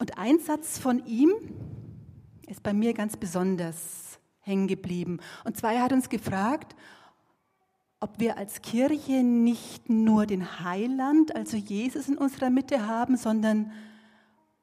Und 0.00 0.16
ein 0.16 0.38
Satz 0.38 0.78
von 0.78 1.04
ihm 1.04 1.30
ist 2.46 2.62
bei 2.62 2.72
mir 2.72 2.94
ganz 2.94 3.18
besonders 3.18 4.18
hängen 4.40 4.66
geblieben. 4.66 5.20
Und 5.44 5.58
zwar, 5.58 5.74
er 5.74 5.82
hat 5.82 5.92
uns 5.92 6.08
gefragt, 6.08 6.74
ob 8.00 8.18
wir 8.18 8.38
als 8.38 8.62
Kirche 8.62 9.22
nicht 9.22 9.90
nur 9.90 10.24
den 10.24 10.64
Heiland, 10.64 11.36
also 11.36 11.58
Jesus 11.58 12.08
in 12.08 12.16
unserer 12.16 12.48
Mitte 12.48 12.86
haben, 12.86 13.18
sondern 13.18 13.72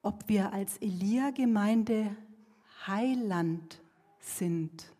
ob 0.01 0.27
wir 0.27 0.53
als 0.53 0.77
Elia-Gemeinde 0.77 2.17
Heiland 2.87 3.79
sind. 4.19 4.91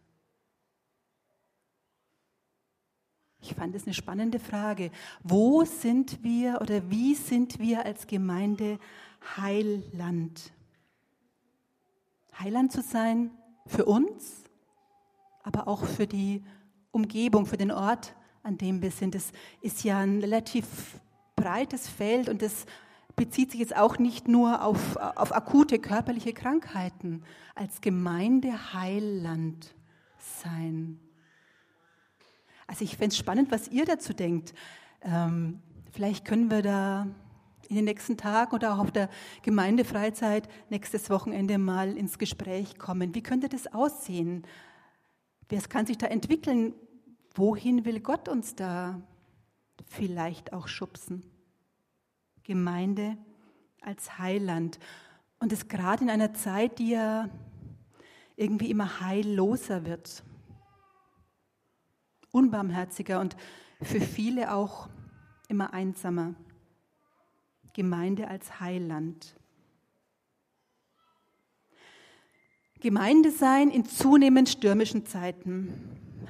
Ich 3.42 3.56
fand 3.56 3.74
es 3.74 3.86
eine 3.86 3.96
spannende 3.96 4.38
Frage. 4.38 4.92
Wo 5.24 5.64
sind 5.64 6.24
wir 6.24 6.60
oder 6.62 6.92
wie 6.92 7.16
sind 7.16 7.58
wir 7.58 7.86
als 7.86 8.06
Gemeinde 8.06 8.78
Heiland? 9.38 10.52
Heiland 12.40 12.72
zu 12.72 12.82
sein 12.82 13.32
für 13.66 13.86
uns, 13.86 14.44
aber 15.44 15.68
auch 15.68 15.86
für 15.86 16.08
die 16.08 16.44
Umgebung, 16.92 17.46
für 17.46 17.58
den 17.58 17.72
Ort, 17.72 18.16
an 18.44 18.58
dem 18.58 18.82
wir 18.82 18.92
sind. 18.92 19.16
Das 19.16 19.32
ist 19.62 19.84
ja 19.84 20.00
ein 20.00 20.20
relativ 20.20 21.00
breites 21.36 21.88
Feld 21.88 22.30
und 22.30 22.42
das 22.42 22.66
bezieht 23.16 23.52
sich 23.52 23.60
jetzt 23.60 23.76
auch 23.76 23.98
nicht 23.98 24.28
nur 24.28 24.64
auf, 24.64 24.96
auf 24.96 25.34
akute 25.34 25.80
körperliche 25.80 26.34
Krankheiten, 26.34 27.24
als 27.56 27.82
Gemeinde 27.82 28.74
Heilland 28.74 29.74
sein. 30.42 31.00
Also 32.68 32.84
ich 32.84 32.98
fände 32.98 33.14
es 33.14 33.18
spannend, 33.18 33.50
was 33.52 33.70
ihr 33.70 33.86
dazu 33.86 34.14
denkt. 34.14 34.54
Ähm, 35.02 35.62
vielleicht 35.92 36.26
können 36.26 36.52
wir 36.52 36.62
da 36.62 37.08
in 37.70 37.76
den 37.76 37.86
nächsten 37.86 38.18
Tagen 38.18 38.56
oder 38.56 38.74
auch 38.74 38.80
auf 38.80 38.92
der 38.92 39.10
Gemeindefreizeit 39.42 40.48
nächstes 40.70 41.10
Wochenende 41.10 41.58
mal 41.58 41.98
ins 41.98 42.18
Gespräch 42.18 42.78
kommen. 42.78 43.14
Wie 43.14 43.24
könnte 43.24 43.50
das 43.50 43.74
aussehen? 43.74 44.46
Wer 45.50 45.62
kann 45.62 45.86
sich 45.86 45.98
da 45.98 46.08
entwickeln? 46.08 46.74
Wohin 47.34 47.86
will 47.86 48.00
Gott 48.00 48.30
uns 48.30 48.56
da 48.56 49.02
vielleicht 49.88 50.54
auch 50.54 50.68
schubsen? 50.68 51.24
Gemeinde 52.44 53.18
als 53.82 54.18
Heiland. 54.18 54.80
Und 55.40 55.52
es 55.52 55.68
gerade 55.68 56.04
in 56.04 56.10
einer 56.10 56.34
Zeit, 56.34 56.80
die 56.80 56.90
ja 56.92 57.30
irgendwie 58.36 58.72
immer 58.72 59.02
heilloser 59.02 59.86
wird, 59.86 60.24
unbarmherziger 62.32 63.20
und 63.20 63.36
für 63.82 64.00
viele 64.02 64.54
auch 64.54 64.90
immer 65.48 65.74
einsamer. 65.74 66.36
Gemeinde 67.78 68.28
als 68.28 68.60
Heiland. 68.60 69.36
Gemeinde 72.80 73.30
sein 73.30 73.70
in 73.70 73.86
zunehmend 73.86 74.50
stürmischen 74.50 75.06
Zeiten. 75.06 75.72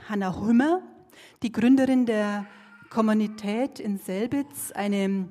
Hanna 0.09 0.41
Hümmer, 0.41 0.81
die 1.43 1.53
Gründerin 1.53 2.05
der 2.05 2.45
Kommunität 2.89 3.79
in 3.79 3.97
Selbitz, 3.97 4.73
eine, 4.73 5.29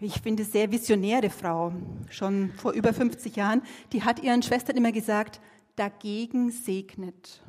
ich 0.00 0.20
finde, 0.20 0.42
sehr 0.42 0.72
visionäre 0.72 1.30
Frau, 1.30 1.72
schon 2.10 2.50
vor 2.56 2.72
über 2.72 2.92
50 2.92 3.36
Jahren, 3.36 3.62
die 3.92 4.02
hat 4.02 4.20
ihren 4.24 4.42
Schwestern 4.42 4.76
immer 4.76 4.90
gesagt, 4.90 5.40
dagegen 5.76 6.50
segnet. 6.50 7.40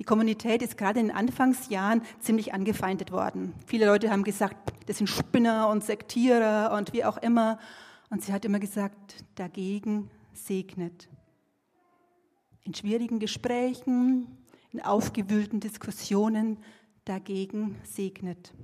Die 0.00 0.04
Kommunität 0.04 0.62
ist 0.62 0.78
gerade 0.78 0.98
in 0.98 1.08
den 1.08 1.16
Anfangsjahren 1.16 2.00
ziemlich 2.20 2.54
angefeindet 2.54 3.12
worden. 3.12 3.52
Viele 3.66 3.84
Leute 3.84 4.10
haben 4.10 4.24
gesagt, 4.24 4.72
das 4.86 4.96
sind 4.96 5.08
Spinner 5.08 5.68
und 5.68 5.84
Sektierer 5.84 6.72
und 6.72 6.94
wie 6.94 7.04
auch 7.04 7.18
immer. 7.18 7.58
Und 8.08 8.24
sie 8.24 8.32
hat 8.32 8.46
immer 8.46 8.58
gesagt, 8.58 9.26
dagegen 9.34 10.10
segnet. 10.32 11.10
In 12.62 12.74
schwierigen 12.74 13.18
Gesprächen, 13.18 14.38
in 14.72 14.80
aufgewühlten 14.80 15.60
Diskussionen 15.60 16.56
dagegen 17.04 17.76
segnet. 17.82 18.54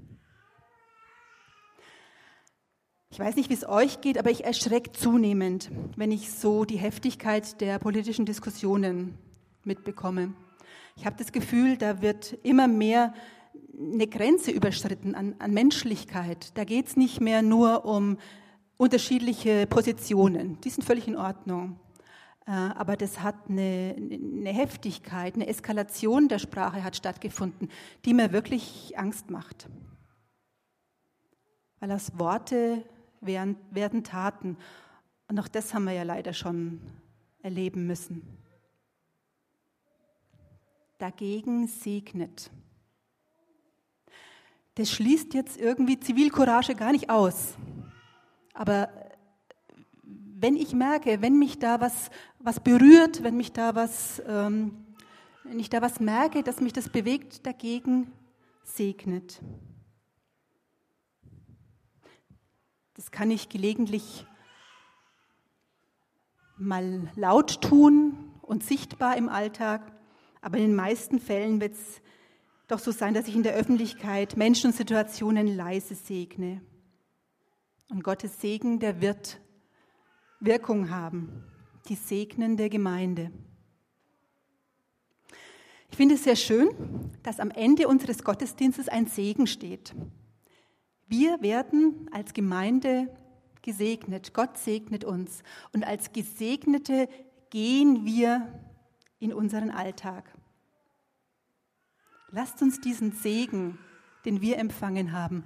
Ich 3.11 3.19
weiß 3.19 3.37
nicht, 3.37 3.51
wie 3.51 3.55
es 3.55 3.69
euch 3.69 4.01
geht, 4.01 4.17
aber 4.17 4.31
ich 4.31 4.45
erschrecke 4.45 4.93
zunehmend, 4.93 5.71
wenn 5.97 6.13
ich 6.13 6.33
so 6.33 6.65
die 6.65 6.79
Heftigkeit 6.79 7.61
der 7.61 7.79
politischen 7.79 8.25
Diskussionen 8.25 9.19
mitbekomme. 9.65 10.33
Ich 10.97 11.05
habe 11.05 11.17
das 11.17 11.31
Gefühl, 11.31 11.77
da 11.77 12.01
wird 12.01 12.33
immer 12.43 12.69
mehr 12.69 13.13
eine 13.79 14.07
Grenze 14.07 14.51
überschritten 14.51 15.15
an, 15.15 15.37
an 15.39 15.53
Menschlichkeit. 15.53 16.57
Da 16.57 16.65
geht 16.65 16.87
es 16.87 16.97
nicht 16.97 17.21
mehr 17.21 17.43
nur 17.43 17.85
um 17.85 18.17
unterschiedliche 18.79 19.67
Positionen. 19.67 20.59
Die 20.63 20.71
sind 20.71 20.85
völlig 20.85 21.07
in 21.07 21.17
Ordnung. 21.17 21.79
Äh, 22.47 22.51
aber 22.51 22.97
das 22.97 23.21
hat 23.21 23.37
eine, 23.49 23.95
eine 23.97 24.51
Heftigkeit, 24.51 25.35
eine 25.35 25.47
Eskalation 25.47 26.29
der 26.29 26.39
Sprache 26.39 26.83
hat 26.83 26.97
stattgefunden, 26.97 27.69
die 28.05 28.15
mir 28.15 28.33
wirklich 28.33 28.95
Angst 28.97 29.31
macht. 29.31 29.69
Weil 31.81 31.93
aus 31.93 32.19
Worte 32.19 32.85
werden, 33.21 33.57
werden 33.71 34.05
Taten. 34.05 34.57
Und 35.29 35.39
auch 35.39 35.49
das 35.49 35.75
haben 35.75 35.85
wir 35.85 35.93
ja 35.93 36.05
leider 36.05 36.33
schon 36.33 36.81
erleben 37.43 37.87
müssen. 37.87 38.23
Dagegen 40.99 41.67
segnet. 41.67 42.51
Das 44.77 44.91
schließt 44.91 45.35
jetzt 45.35 45.57
irgendwie 45.57 45.99
Zivilcourage 45.99 46.75
gar 46.75 46.93
nicht 46.93 47.09
aus. 47.09 47.55
Aber 48.53 48.91
wenn 50.03 50.57
ich 50.57 50.75
merke, 50.75 51.23
wenn 51.23 51.39
mich 51.39 51.59
da 51.59 51.81
was, 51.81 52.11
was 52.39 52.61
berührt, 52.61 53.23
wenn 53.23 53.37
mich 53.37 53.53
da 53.53 53.75
was, 53.75 54.23
ähm, 54.27 54.87
wenn 55.45 55.59
ich 55.59 55.71
da 55.71 55.81
was 55.81 55.99
merke, 55.99 56.43
dass 56.43 56.61
mich 56.61 56.75
das 56.75 56.91
bewegt, 56.91 57.47
dagegen 57.47 58.13
segnet. 58.65 59.41
Das 62.95 63.11
kann 63.11 63.31
ich 63.31 63.49
gelegentlich 63.49 64.27
mal 66.59 67.11
laut 67.15 67.63
tun 67.63 68.33
und 68.43 68.63
sichtbar 68.63 69.17
im 69.17 69.29
Alltag, 69.29 69.93
aber 70.41 70.59
in 70.59 70.65
den 70.65 70.77
meisten 70.77 71.19
Fällen 71.19 71.61
wird 71.61 71.75
es 71.75 72.01
doch 72.69 72.79
so 72.79 72.91
sein, 72.91 73.15
dass 73.15 73.29
ich 73.29 73.37
in 73.37 73.43
der 73.43 73.55
Öffentlichkeit 73.55 74.37
Menschen 74.37 74.71
und 74.71 74.77
Situationen 74.77 75.47
leise 75.47 75.95
segne. 75.95 76.61
Und 77.91 78.03
Gottes 78.03 78.41
Segen, 78.41 78.81
der 78.81 79.01
wird 79.01 79.41
Wirkung 80.41 80.91
haben, 80.91 81.45
die 81.89 81.95
segnende 81.95 82.69
Gemeinde. 82.69 83.31
Ich 85.91 85.97
finde 85.97 86.17
es 86.17 86.25
sehr 86.25 86.37
schön, 86.37 86.69
dass 87.23 87.41
am 87.41 87.51
Ende 87.51 87.89
unseres 87.89 88.25
Gottesdienstes 88.25 88.89
ein 88.89 89.07
Segen 89.07 89.47
steht. 89.47 89.95
Wir 91.07 91.41
werden 91.41 92.11
als 92.13 92.35
Gemeinde 92.35 93.09
gesegnet. 93.63 94.35
Gott 94.35 94.59
segnet 94.59 95.05
uns. 95.05 95.43
Und 95.73 95.87
als 95.87 96.13
Gesegnete 96.13 97.09
gehen 97.51 98.05
wir 98.05 98.66
in 99.19 99.33
unseren 99.33 99.71
Alltag. 99.71 100.25
Lasst 102.31 102.61
uns 102.63 102.81
diesen 102.81 103.13
Segen, 103.13 103.79
den 104.25 104.41
wir 104.41 104.59
empfangen 104.59 105.13
haben, 105.13 105.45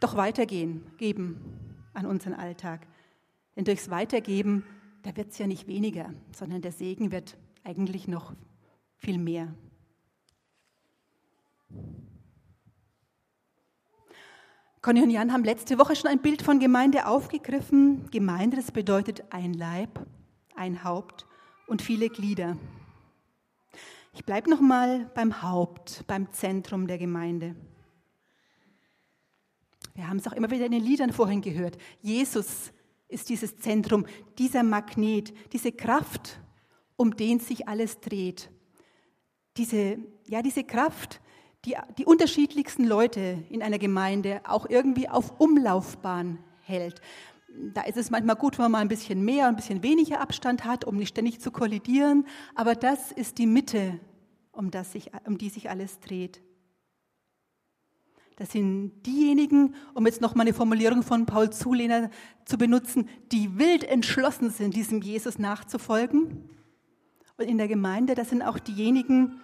doch 0.00 0.16
weitergehen, 0.16 0.84
geben 0.96 1.84
an 1.94 2.06
unseren 2.06 2.34
Alltag. 2.34 2.86
Denn 3.56 3.64
durchs 3.64 3.90
Weitergeben, 3.90 4.64
da 5.02 5.16
wird 5.16 5.32
es 5.32 5.38
ja 5.38 5.46
nicht 5.46 5.66
weniger, 5.66 6.12
sondern 6.32 6.62
der 6.62 6.72
Segen 6.72 7.12
wird 7.12 7.36
eigentlich 7.64 8.08
noch 8.08 8.34
viel 8.96 9.18
mehr. 9.18 9.54
Conny 14.80 15.02
und 15.02 15.10
Jan 15.10 15.32
haben 15.32 15.44
letzte 15.44 15.78
Woche 15.78 15.96
schon 15.96 16.08
ein 16.08 16.22
Bild 16.22 16.40
von 16.40 16.60
Gemeinde 16.60 17.06
aufgegriffen. 17.06 18.10
Gemeinde, 18.10 18.56
das 18.56 18.70
bedeutet 18.70 19.24
ein 19.30 19.52
Leib, 19.52 20.06
ein 20.54 20.84
Haupt 20.84 21.26
und 21.66 21.82
viele 21.82 22.08
Glieder. 22.08 22.56
Ich 24.18 24.24
bleibe 24.24 24.50
noch 24.50 24.60
mal 24.60 25.08
beim 25.14 25.42
Haupt, 25.42 26.02
beim 26.08 26.32
Zentrum 26.32 26.88
der 26.88 26.98
Gemeinde. 26.98 27.54
Wir 29.94 30.08
haben 30.08 30.16
es 30.16 30.26
auch 30.26 30.32
immer 30.32 30.50
wieder 30.50 30.66
in 30.66 30.72
den 30.72 30.82
Liedern 30.82 31.12
vorhin 31.12 31.40
gehört. 31.40 31.78
Jesus 32.02 32.72
ist 33.06 33.28
dieses 33.28 33.58
Zentrum, 33.58 34.06
dieser 34.36 34.64
Magnet, 34.64 35.32
diese 35.52 35.70
Kraft, 35.70 36.40
um 36.96 37.16
den 37.16 37.38
sich 37.38 37.68
alles 37.68 38.00
dreht. 38.00 38.50
Diese, 39.56 39.98
ja, 40.26 40.42
diese 40.42 40.64
Kraft, 40.64 41.20
die 41.64 41.76
die 41.96 42.04
unterschiedlichsten 42.04 42.82
Leute 42.82 43.44
in 43.50 43.62
einer 43.62 43.78
Gemeinde 43.78 44.40
auch 44.42 44.68
irgendwie 44.68 45.08
auf 45.08 45.38
Umlaufbahn 45.38 46.40
hält. 46.62 47.00
Da 47.72 47.82
ist 47.82 47.96
es 47.96 48.10
manchmal 48.10 48.36
gut, 48.36 48.58
wenn 48.58 48.64
man 48.64 48.72
mal 48.72 48.78
ein 48.80 48.88
bisschen 48.88 49.24
mehr, 49.24 49.46
ein 49.46 49.56
bisschen 49.56 49.84
weniger 49.84 50.20
Abstand 50.20 50.64
hat, 50.64 50.84
um 50.84 50.96
nicht 50.96 51.10
ständig 51.10 51.40
zu 51.40 51.52
kollidieren. 51.52 52.26
Aber 52.56 52.74
das 52.74 53.12
ist 53.12 53.38
die 53.38 53.46
Mitte, 53.46 54.00
um, 54.58 54.70
das 54.70 54.92
sich, 54.92 55.10
um 55.24 55.38
die 55.38 55.48
sich 55.48 55.70
alles 55.70 56.00
dreht. 56.00 56.42
Das 58.36 58.52
sind 58.52 59.02
diejenigen, 59.06 59.74
um 59.94 60.06
jetzt 60.06 60.20
noch 60.20 60.34
mal 60.34 60.42
eine 60.42 60.52
Formulierung 60.52 61.02
von 61.02 61.26
Paul 61.26 61.50
Zulehner 61.50 62.10
zu 62.44 62.58
benutzen, 62.58 63.08
die 63.32 63.58
wild 63.58 63.84
entschlossen 63.84 64.50
sind, 64.50 64.74
diesem 64.74 65.00
Jesus 65.00 65.38
nachzufolgen. 65.38 66.50
Und 67.36 67.44
in 67.44 67.58
der 67.58 67.68
Gemeinde, 67.68 68.14
das 68.14 68.30
sind 68.30 68.42
auch 68.42 68.58
diejenigen, 68.58 69.40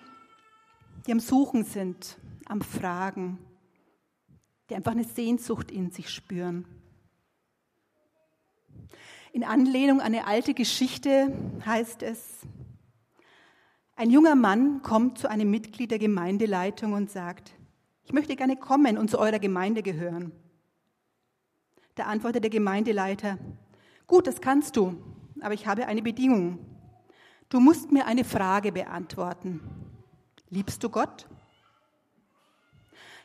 die 1.06 1.12
am 1.12 1.20
Suchen 1.20 1.64
sind, 1.64 2.18
am 2.46 2.60
Fragen, 2.60 3.38
die 4.68 4.74
einfach 4.74 4.92
eine 4.92 5.04
Sehnsucht 5.04 5.70
in 5.70 5.90
sich 5.90 6.10
spüren. 6.10 6.64
In 9.32 9.44
Anlehnung 9.44 10.00
an 10.00 10.06
eine 10.06 10.26
alte 10.26 10.54
Geschichte 10.54 11.32
heißt 11.64 12.02
es, 12.02 12.46
ein 13.96 14.10
junger 14.10 14.34
Mann 14.34 14.82
kommt 14.82 15.18
zu 15.18 15.28
einem 15.30 15.50
Mitglied 15.50 15.90
der 15.90 15.98
Gemeindeleitung 15.98 16.94
und 16.94 17.10
sagt, 17.10 17.52
ich 18.02 18.12
möchte 18.12 18.36
gerne 18.36 18.56
kommen 18.56 18.98
und 18.98 19.10
zu 19.10 19.18
eurer 19.18 19.38
Gemeinde 19.38 19.82
gehören. 19.82 20.32
Da 21.94 22.04
antwortet 22.04 22.42
der 22.42 22.50
Gemeindeleiter, 22.50 23.38
gut, 24.06 24.26
das 24.26 24.40
kannst 24.40 24.76
du, 24.76 24.96
aber 25.40 25.54
ich 25.54 25.66
habe 25.66 25.86
eine 25.86 26.02
Bedingung. 26.02 26.58
Du 27.48 27.60
musst 27.60 27.92
mir 27.92 28.06
eine 28.06 28.24
Frage 28.24 28.72
beantworten. 28.72 29.60
Liebst 30.50 30.82
du 30.82 30.88
Gott? 30.88 31.28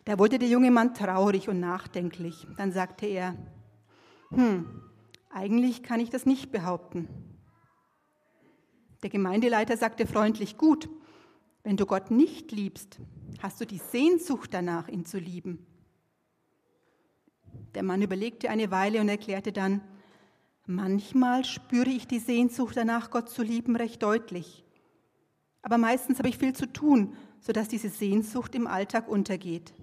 Da 0.05 0.19
wurde 0.19 0.39
der 0.39 0.49
junge 0.49 0.71
Mann 0.71 0.93
traurig 0.93 1.49
und 1.49 1.59
nachdenklich. 1.59 2.47
Dann 2.57 2.71
sagte 2.71 3.05
er, 3.05 3.35
hm, 4.29 4.83
eigentlich 5.29 5.83
kann 5.83 5.99
ich 5.99 6.09
das 6.09 6.25
nicht 6.25 6.51
behaupten. 6.51 7.28
Der 9.03 9.09
Gemeindeleiter 9.09 9.77
sagte 9.77 10.05
freundlich, 10.05 10.57
gut, 10.57 10.89
wenn 11.63 11.77
du 11.77 11.85
Gott 11.85 12.11
nicht 12.11 12.51
liebst, 12.51 12.99
hast 13.41 13.61
du 13.61 13.65
die 13.65 13.77
Sehnsucht 13.77 14.53
danach, 14.53 14.87
ihn 14.87 15.05
zu 15.05 15.19
lieben. 15.19 15.65
Der 17.75 17.83
Mann 17.83 18.01
überlegte 18.01 18.49
eine 18.49 18.71
Weile 18.71 18.99
und 18.99 19.09
erklärte 19.09 19.51
dann, 19.51 19.81
manchmal 20.65 21.45
spüre 21.45 21.89
ich 21.89 22.07
die 22.07 22.19
Sehnsucht 22.19 22.75
danach, 22.75 23.11
Gott 23.11 23.29
zu 23.29 23.43
lieben, 23.43 23.75
recht 23.75 24.01
deutlich. 24.03 24.65
Aber 25.61 25.77
meistens 25.77 26.19
habe 26.19 26.29
ich 26.29 26.37
viel 26.37 26.53
zu 26.53 26.71
tun, 26.71 27.15
sodass 27.39 27.67
diese 27.67 27.89
Sehnsucht 27.89 28.55
im 28.55 28.67
Alltag 28.67 29.07
untergeht. 29.07 29.73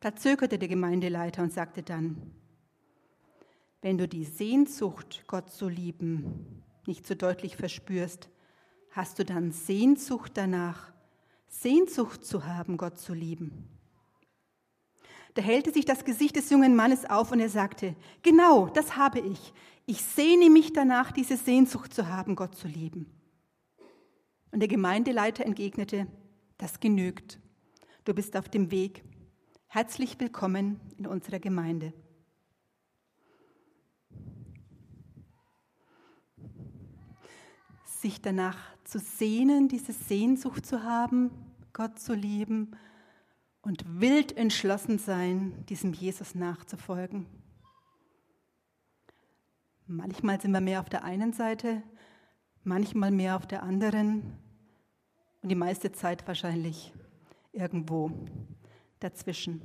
Da 0.00 0.14
zögerte 0.14 0.58
der 0.58 0.68
Gemeindeleiter 0.68 1.42
und 1.42 1.52
sagte 1.52 1.82
dann, 1.82 2.32
wenn 3.80 3.98
du 3.98 4.08
die 4.08 4.24
Sehnsucht, 4.24 5.24
Gott 5.26 5.50
zu 5.50 5.68
lieben, 5.68 6.64
nicht 6.88 7.06
so 7.06 7.14
deutlich 7.14 7.56
verspürst, 7.56 8.28
hast 8.90 9.18
du 9.18 9.24
dann 9.24 9.52
Sehnsucht 9.52 10.32
danach, 10.34 10.92
Sehnsucht 11.46 12.24
zu 12.24 12.46
haben, 12.46 12.76
Gott 12.76 12.98
zu 12.98 13.14
lieben. 13.14 13.68
Da 15.34 15.42
hellte 15.42 15.70
sich 15.70 15.84
das 15.84 16.04
Gesicht 16.04 16.34
des 16.34 16.50
jungen 16.50 16.74
Mannes 16.74 17.04
auf 17.08 17.30
und 17.30 17.38
er 17.38 17.48
sagte, 17.48 17.94
genau, 18.22 18.66
das 18.66 18.96
habe 18.96 19.20
ich. 19.20 19.52
Ich 19.86 20.02
sehne 20.02 20.50
mich 20.50 20.72
danach, 20.72 21.12
diese 21.12 21.36
Sehnsucht 21.36 21.94
zu 21.94 22.08
haben, 22.08 22.34
Gott 22.34 22.56
zu 22.56 22.66
lieben. 22.66 23.06
Und 24.50 24.60
der 24.60 24.68
Gemeindeleiter 24.68 25.46
entgegnete, 25.46 26.08
das 26.56 26.80
genügt. 26.80 27.38
Du 28.04 28.14
bist 28.14 28.36
auf 28.36 28.48
dem 28.48 28.70
Weg. 28.70 29.04
Herzlich 29.68 30.18
willkommen 30.18 30.80
in 30.96 31.06
unserer 31.06 31.38
Gemeinde. 31.38 31.92
Sich 38.00 38.22
danach 38.22 38.58
zu 38.84 39.00
sehnen, 39.00 39.66
diese 39.66 39.92
Sehnsucht 39.92 40.64
zu 40.64 40.84
haben, 40.84 41.30
Gott 41.72 41.98
zu 41.98 42.14
lieben 42.14 42.76
und 43.60 44.00
wild 44.00 44.36
entschlossen 44.36 44.98
sein, 44.98 45.66
diesem 45.68 45.92
Jesus 45.92 46.36
nachzufolgen. 46.36 47.26
Manchmal 49.88 50.40
sind 50.40 50.52
wir 50.52 50.60
mehr 50.60 50.78
auf 50.78 50.88
der 50.88 51.02
einen 51.02 51.32
Seite, 51.32 51.82
manchmal 52.62 53.10
mehr 53.10 53.34
auf 53.34 53.48
der 53.48 53.64
anderen 53.64 54.38
und 55.42 55.48
die 55.48 55.56
meiste 55.56 55.90
Zeit 55.90 56.24
wahrscheinlich 56.28 56.92
irgendwo 57.52 58.12
dazwischen. 59.00 59.60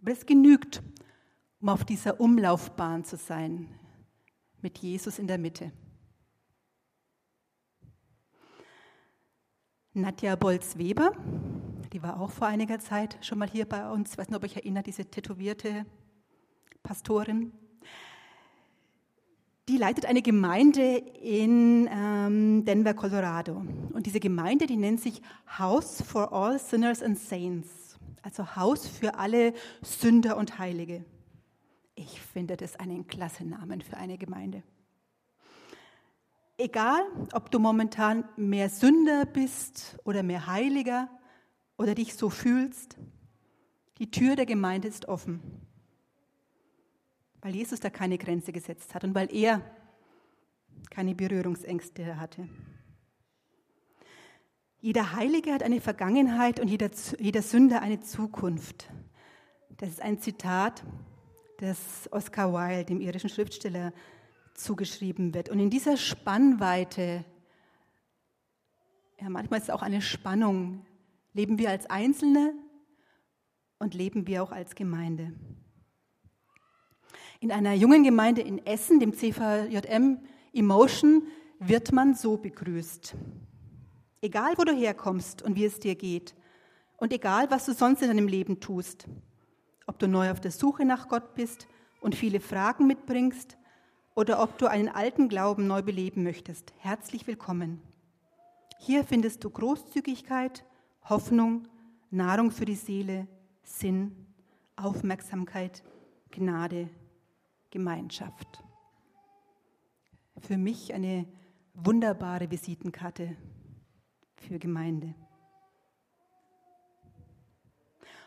Aber 0.00 0.12
es 0.12 0.24
genügt, 0.24 0.82
um 1.60 1.68
auf 1.68 1.84
dieser 1.84 2.18
Umlaufbahn 2.18 3.04
zu 3.04 3.18
sein, 3.18 3.68
mit 4.62 4.78
Jesus 4.78 5.18
in 5.18 5.26
der 5.26 5.38
Mitte. 5.38 5.70
Nadja 10.00 10.36
Bolz-Weber, 10.36 11.12
die 11.92 12.02
war 12.02 12.20
auch 12.20 12.30
vor 12.30 12.46
einiger 12.46 12.78
Zeit 12.78 13.18
schon 13.20 13.38
mal 13.38 13.48
hier 13.48 13.66
bei 13.66 13.90
uns, 13.90 14.12
ich 14.12 14.18
weiß 14.18 14.28
nicht, 14.28 14.36
ob 14.36 14.44
ich 14.44 14.56
erinnere, 14.56 14.84
diese 14.84 15.04
tätowierte 15.04 15.84
Pastorin. 16.82 17.52
Die 19.68 19.76
leitet 19.76 20.06
eine 20.06 20.22
Gemeinde 20.22 20.96
in 21.22 21.88
ähm, 21.92 22.64
Denver, 22.64 22.94
Colorado. 22.94 23.62
Und 23.92 24.06
diese 24.06 24.20
Gemeinde, 24.20 24.66
die 24.66 24.76
nennt 24.76 25.00
sich 25.00 25.20
House 25.58 26.00
for 26.02 26.32
All 26.32 26.58
Sinners 26.58 27.02
and 27.02 27.18
Saints, 27.18 27.98
also 28.22 28.56
Haus 28.56 28.86
für 28.86 29.16
alle 29.16 29.52
Sünder 29.82 30.36
und 30.36 30.58
Heilige. 30.58 31.04
Ich 31.96 32.20
finde 32.20 32.56
das 32.56 32.76
einen 32.76 33.08
klasse 33.08 33.44
Namen 33.44 33.82
für 33.82 33.96
eine 33.96 34.16
Gemeinde. 34.16 34.62
Egal, 36.60 37.02
ob 37.34 37.52
du 37.52 37.60
momentan 37.60 38.28
mehr 38.36 38.68
Sünder 38.68 39.24
bist 39.26 39.96
oder 40.02 40.24
mehr 40.24 40.48
Heiliger 40.48 41.08
oder 41.76 41.94
dich 41.94 42.14
so 42.14 42.30
fühlst, 42.30 42.96
die 43.98 44.10
Tür 44.10 44.34
der 44.34 44.44
Gemeinde 44.44 44.88
ist 44.88 45.06
offen, 45.06 45.40
weil 47.42 47.54
Jesus 47.54 47.78
da 47.78 47.90
keine 47.90 48.18
Grenze 48.18 48.50
gesetzt 48.50 48.92
hat 48.96 49.04
und 49.04 49.14
weil 49.14 49.32
er 49.32 49.62
keine 50.90 51.14
Berührungsängste 51.14 52.18
hatte. 52.18 52.48
Jeder 54.80 55.12
Heilige 55.12 55.52
hat 55.52 55.62
eine 55.62 55.80
Vergangenheit 55.80 56.58
und 56.58 56.66
jeder, 56.66 56.90
jeder 57.20 57.42
Sünder 57.42 57.82
eine 57.82 58.00
Zukunft. 58.00 58.90
Das 59.76 59.90
ist 59.90 60.02
ein 60.02 60.18
Zitat 60.18 60.82
des 61.60 62.08
Oscar 62.10 62.52
Wilde, 62.52 62.84
dem 62.84 63.00
irischen 63.00 63.30
Schriftsteller, 63.30 63.92
zugeschrieben 64.58 65.34
wird. 65.34 65.48
Und 65.48 65.58
in 65.58 65.70
dieser 65.70 65.96
Spannweite, 65.96 67.24
ja, 69.20 69.28
manchmal 69.28 69.58
ist 69.58 69.64
es 69.64 69.70
auch 69.70 69.82
eine 69.82 70.02
Spannung, 70.02 70.84
leben 71.32 71.58
wir 71.58 71.70
als 71.70 71.86
Einzelne 71.86 72.54
und 73.78 73.94
leben 73.94 74.26
wir 74.26 74.42
auch 74.42 74.52
als 74.52 74.74
Gemeinde. 74.74 75.32
In 77.40 77.52
einer 77.52 77.72
jungen 77.74 78.02
Gemeinde 78.02 78.42
in 78.42 78.64
Essen, 78.66 78.98
dem 78.98 79.12
CVJM 79.12 80.18
Emotion, 80.52 81.22
wird 81.60 81.92
man 81.92 82.14
so 82.14 82.36
begrüßt. 82.36 83.14
Egal, 84.20 84.54
wo 84.56 84.64
du 84.64 84.74
herkommst 84.74 85.42
und 85.42 85.54
wie 85.54 85.64
es 85.64 85.78
dir 85.78 85.94
geht 85.94 86.34
und 86.96 87.12
egal, 87.12 87.50
was 87.50 87.66
du 87.66 87.72
sonst 87.72 88.02
in 88.02 88.08
deinem 88.08 88.26
Leben 88.26 88.58
tust, 88.58 89.06
ob 89.86 89.98
du 90.00 90.08
neu 90.08 90.30
auf 90.30 90.40
der 90.40 90.50
Suche 90.50 90.84
nach 90.84 91.08
Gott 91.08 91.34
bist 91.34 91.68
und 92.00 92.16
viele 92.16 92.40
Fragen 92.40 92.88
mitbringst 92.88 93.56
oder 94.18 94.42
ob 94.42 94.58
du 94.58 94.66
einen 94.66 94.88
alten 94.88 95.28
Glauben 95.28 95.68
neu 95.68 95.80
beleben 95.80 96.24
möchtest, 96.24 96.74
herzlich 96.78 97.28
willkommen. 97.28 97.80
Hier 98.80 99.04
findest 99.04 99.44
du 99.44 99.50
Großzügigkeit, 99.50 100.64
Hoffnung, 101.08 101.68
Nahrung 102.10 102.50
für 102.50 102.64
die 102.64 102.74
Seele, 102.74 103.28
Sinn, 103.62 104.26
Aufmerksamkeit, 104.74 105.84
Gnade, 106.32 106.88
Gemeinschaft. 107.70 108.64
Für 110.40 110.58
mich 110.58 110.92
eine 110.92 111.24
wunderbare 111.74 112.50
Visitenkarte 112.50 113.36
für 114.34 114.58
Gemeinde. 114.58 115.14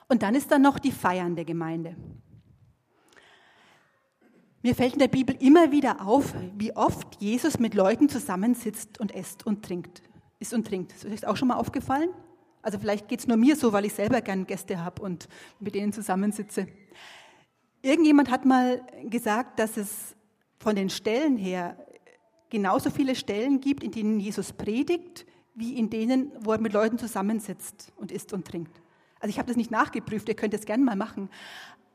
Und 0.08 0.24
dann 0.24 0.36
ist 0.36 0.50
da 0.54 0.58
noch 0.58 0.80
die 0.80 0.94
feiernde 0.94 1.44
Gemeinde. 1.44 1.98
Mir 4.64 4.76
fällt 4.76 4.94
in 4.94 5.00
der 5.00 5.08
Bibel 5.08 5.36
immer 5.40 5.72
wieder 5.72 6.06
auf, 6.06 6.36
wie 6.56 6.76
oft 6.76 7.20
Jesus 7.20 7.58
mit 7.58 7.74
Leuten 7.74 8.10
zusammensitzt 8.10 9.00
und 9.00 9.12
isst 9.12 9.46
und 9.46 9.66
trinkt. 9.66 10.04
Isst 10.40 10.54
und 10.54 10.68
trinkt. 10.68 10.92
Ist 10.92 11.06
euch 11.06 11.26
auch 11.26 11.36
schon 11.36 11.48
mal 11.48 11.56
aufgefallen? 11.56 12.10
Also 12.62 12.78
vielleicht 12.78 13.08
geht 13.08 13.22
es 13.22 13.28
nur 13.28 13.38
mir 13.38 13.56
so, 13.56 13.74
weil 13.74 13.86
ich 13.86 13.94
selber 13.94 14.22
gern 14.22 14.46
Gäste 14.46 14.84
habe 14.84 15.02
und 15.02 15.28
mit 15.60 15.74
denen 15.74 15.94
zusammensitze. 15.94 16.68
Irgendjemand 17.82 18.30
hat 18.30 18.46
mal 18.46 18.86
gesagt, 19.10 19.58
dass 19.58 19.78
es 19.78 20.16
von 20.60 20.76
den 20.76 20.92
Stellen 20.92 21.38
her 21.38 21.76
genauso 22.52 22.92
viele 22.92 23.16
Stellen 23.16 23.62
gibt, 23.62 23.84
in 23.84 23.90
denen 23.90 24.20
Jesus 24.20 24.54
predigt, 24.54 25.26
wie 25.56 25.74
in 25.74 25.90
denen, 25.90 26.32
wo 26.40 26.52
er 26.52 26.60
mit 26.60 26.74
Leuten 26.74 27.00
zusammensitzt 27.00 27.92
und 27.96 28.12
isst 28.12 28.32
und 28.32 28.46
trinkt. 28.46 28.80
Also 29.20 29.32
ich 29.32 29.40
habe 29.40 29.48
das 29.48 29.58
nicht 29.58 29.72
nachgeprüft, 29.72 30.30
ihr 30.30 30.36
könnt 30.36 30.54
es 30.54 30.66
gerne 30.66 30.84
mal 30.84 30.96
machen. 30.96 31.30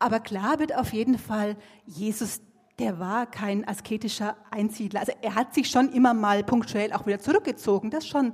Aber 0.01 0.19
klar 0.19 0.59
wird 0.59 0.75
auf 0.75 0.93
jeden 0.93 1.19
Fall, 1.19 1.57
Jesus 1.87 2.41
der 2.79 2.99
war 2.99 3.27
kein 3.27 3.67
asketischer 3.67 4.37
Einsiedler. 4.51 5.01
Also 5.01 5.13
er 5.23 5.35
hat 5.35 5.55
sich 5.55 5.71
schon 5.71 5.91
immer 5.93 6.13
mal 6.13 6.45
punktuell 6.45 6.93
auch 6.93 7.07
wieder 7.07 7.19
zurückgezogen, 7.19 7.91
das 7.91 8.07
schon. 8.07 8.33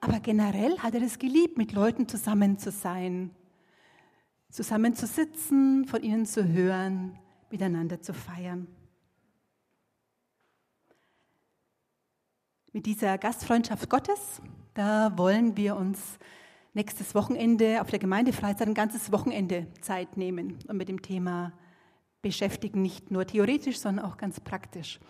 Aber 0.00 0.20
generell 0.20 0.78
hat 0.78 0.94
er 0.94 1.02
es 1.02 1.18
geliebt, 1.18 1.58
mit 1.58 1.72
Leuten 1.72 2.08
zusammen 2.08 2.58
zu 2.58 2.70
sein, 2.70 3.30
zusammen 4.50 4.94
zu 4.94 5.06
sitzen, 5.06 5.86
von 5.86 6.02
ihnen 6.02 6.26
zu 6.26 6.48
hören, 6.48 7.18
miteinander 7.50 8.00
zu 8.00 8.14
feiern. 8.14 8.66
Mit 12.72 12.86
dieser 12.86 13.18
Gastfreundschaft 13.18 13.90
Gottes, 13.90 14.40
da 14.72 15.16
wollen 15.18 15.58
wir 15.58 15.76
uns 15.76 16.18
nächstes 16.72 17.14
Wochenende 17.14 17.82
auf 17.82 17.90
der 17.90 17.98
Gemeindefreizeit 17.98 18.66
ein 18.66 18.74
ganzes 18.74 19.12
Wochenende 19.12 19.66
Zeit 19.82 20.16
nehmen 20.16 20.58
und 20.66 20.78
mit 20.78 20.88
dem 20.88 21.02
Thema 21.02 21.52
beschäftigen, 22.22 22.80
nicht 22.80 23.10
nur 23.10 23.26
theoretisch, 23.26 23.78
sondern 23.78 24.04
auch 24.04 24.16
ganz 24.16 24.40
praktisch. 24.40 25.00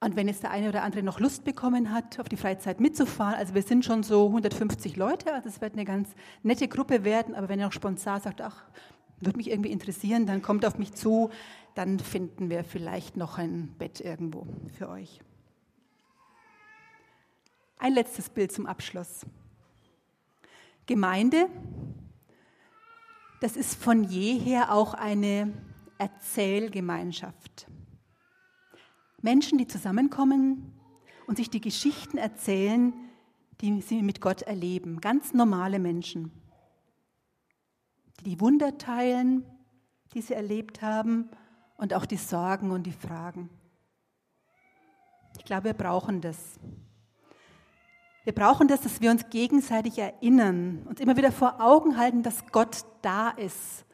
Und 0.00 0.14
wenn 0.14 0.28
jetzt 0.28 0.44
der 0.44 0.52
eine 0.52 0.68
oder 0.68 0.82
andere 0.82 1.02
noch 1.02 1.18
Lust 1.18 1.44
bekommen 1.44 1.92
hat, 1.92 2.20
auf 2.20 2.28
die 2.28 2.36
Freizeit 2.36 2.80
mitzufahren, 2.80 3.34
also 3.34 3.54
wir 3.54 3.62
sind 3.62 3.84
schon 3.84 4.02
so 4.02 4.26
150 4.26 4.96
Leute, 4.96 5.34
also 5.34 5.48
es 5.48 5.60
wird 5.60 5.74
eine 5.74 5.84
ganz 5.84 6.08
nette 6.42 6.68
Gruppe 6.68 7.04
werden, 7.04 7.34
aber 7.34 7.48
wenn 7.48 7.58
ihr 7.58 7.66
noch 7.66 7.72
spontan 7.72 8.20
sagt, 8.20 8.40
ach, 8.40 8.64
würde 9.20 9.36
mich 9.36 9.50
irgendwie 9.50 9.72
interessieren, 9.72 10.26
dann 10.26 10.40
kommt 10.40 10.64
auf 10.64 10.78
mich 10.78 10.94
zu, 10.94 11.30
dann 11.74 11.98
finden 11.98 12.48
wir 12.48 12.62
vielleicht 12.62 13.16
noch 13.16 13.38
ein 13.38 13.74
Bett 13.78 14.00
irgendwo 14.00 14.46
für 14.76 14.88
euch. 14.88 15.20
Ein 17.78 17.94
letztes 17.94 18.30
Bild 18.30 18.52
zum 18.52 18.66
Abschluss. 18.66 19.26
Gemeinde 20.86 21.48
das 23.40 23.56
ist 23.56 23.82
von 23.82 24.04
jeher 24.04 24.72
auch 24.72 24.94
eine 24.94 25.52
Erzählgemeinschaft. 25.98 27.68
Menschen, 29.20 29.58
die 29.58 29.66
zusammenkommen 29.66 30.72
und 31.26 31.36
sich 31.36 31.50
die 31.50 31.60
Geschichten 31.60 32.18
erzählen, 32.18 32.92
die 33.60 33.80
sie 33.82 34.02
mit 34.02 34.20
Gott 34.20 34.42
erleben. 34.42 35.00
Ganz 35.00 35.34
normale 35.34 35.78
Menschen, 35.78 36.30
die 38.20 38.24
die 38.30 38.40
Wunder 38.40 38.78
teilen, 38.78 39.44
die 40.14 40.22
sie 40.22 40.34
erlebt 40.34 40.82
haben 40.82 41.28
und 41.76 41.94
auch 41.94 42.06
die 42.06 42.16
Sorgen 42.16 42.70
und 42.70 42.84
die 42.84 42.92
Fragen. 42.92 43.50
Ich 45.36 45.44
glaube, 45.44 45.64
wir 45.64 45.74
brauchen 45.74 46.20
das. 46.20 46.58
Wir 48.28 48.34
brauchen 48.34 48.68
das, 48.68 48.82
dass 48.82 49.00
wir 49.00 49.10
uns 49.10 49.30
gegenseitig 49.30 49.96
erinnern, 49.96 50.82
uns 50.86 51.00
immer 51.00 51.16
wieder 51.16 51.32
vor 51.32 51.62
Augen 51.62 51.96
halten, 51.96 52.22
dass 52.22 52.44
Gott 52.52 52.84
da 53.00 53.30
ist 53.30 53.86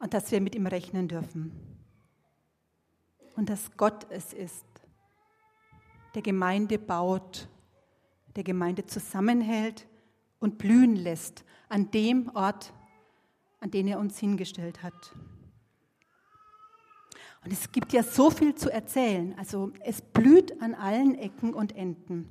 und 0.00 0.12
dass 0.12 0.30
wir 0.32 0.42
mit 0.42 0.54
ihm 0.54 0.66
rechnen 0.66 1.08
dürfen. 1.08 1.50
und 3.34 3.48
dass 3.48 3.74
Gott 3.78 4.06
es 4.10 4.34
ist, 4.34 4.66
der 6.14 6.20
Gemeinde 6.20 6.78
baut, 6.78 7.48
der 8.36 8.44
Gemeinde 8.44 8.84
zusammenhält 8.84 9.88
und 10.38 10.58
blühen 10.58 10.94
lässt 10.94 11.42
an 11.70 11.90
dem 11.90 12.30
Ort, 12.34 12.74
an 13.60 13.70
den 13.70 13.88
er 13.88 13.98
uns 13.98 14.18
hingestellt 14.18 14.82
hat. 14.82 15.16
Und 17.46 17.50
es 17.50 17.72
gibt 17.72 17.94
ja 17.94 18.02
so 18.02 18.28
viel 18.28 18.54
zu 18.54 18.70
erzählen. 18.70 19.34
Also 19.38 19.72
es 19.80 20.02
blüht 20.02 20.60
an 20.60 20.74
allen 20.74 21.14
Ecken 21.14 21.54
und 21.54 21.74
Enden. 21.74 22.30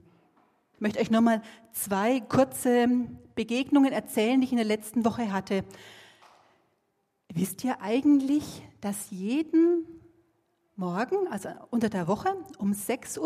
Ich 0.81 0.83
möchte 0.83 0.99
euch 0.99 1.11
nochmal 1.11 1.43
zwei 1.73 2.21
kurze 2.21 2.87
Begegnungen 3.35 3.93
erzählen, 3.93 4.41
die 4.41 4.45
ich 4.45 4.51
in 4.51 4.57
der 4.57 4.65
letzten 4.65 5.05
Woche 5.05 5.31
hatte. 5.31 5.63
Wisst 7.31 7.63
ihr 7.63 7.79
eigentlich, 7.83 8.63
dass 8.81 9.11
jeden 9.11 9.85
Morgen, 10.75 11.27
also 11.29 11.49
unter 11.69 11.89
der 11.89 12.07
Woche, 12.07 12.35
um 12.57 12.71
6.45 12.71 13.19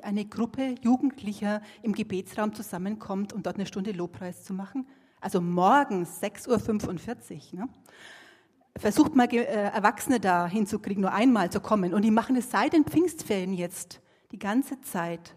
Uhr 0.00 0.04
eine 0.04 0.26
Gruppe 0.26 0.74
Jugendlicher 0.82 1.62
im 1.80 1.94
Gebetsraum 1.94 2.52
zusammenkommt, 2.52 3.32
um 3.32 3.42
dort 3.42 3.56
eine 3.56 3.64
Stunde 3.64 3.92
Lobpreis 3.92 4.44
zu 4.44 4.52
machen? 4.52 4.86
Also 5.22 5.40
morgens 5.40 6.22
6.45 6.22 7.54
Uhr. 7.54 7.60
Ne? 7.60 7.68
Versucht 8.76 9.16
mal 9.16 9.26
äh, 9.32 9.70
Erwachsene 9.70 10.20
da 10.20 10.46
hinzukriegen, 10.46 11.00
nur 11.00 11.14
einmal 11.14 11.48
zu 11.48 11.60
kommen. 11.60 11.94
Und 11.94 12.02
die 12.02 12.10
machen 12.10 12.36
es 12.36 12.50
seit 12.50 12.74
den 12.74 12.84
Pfingstferien 12.84 13.54
jetzt 13.54 14.02
die 14.32 14.38
ganze 14.38 14.82
Zeit. 14.82 15.34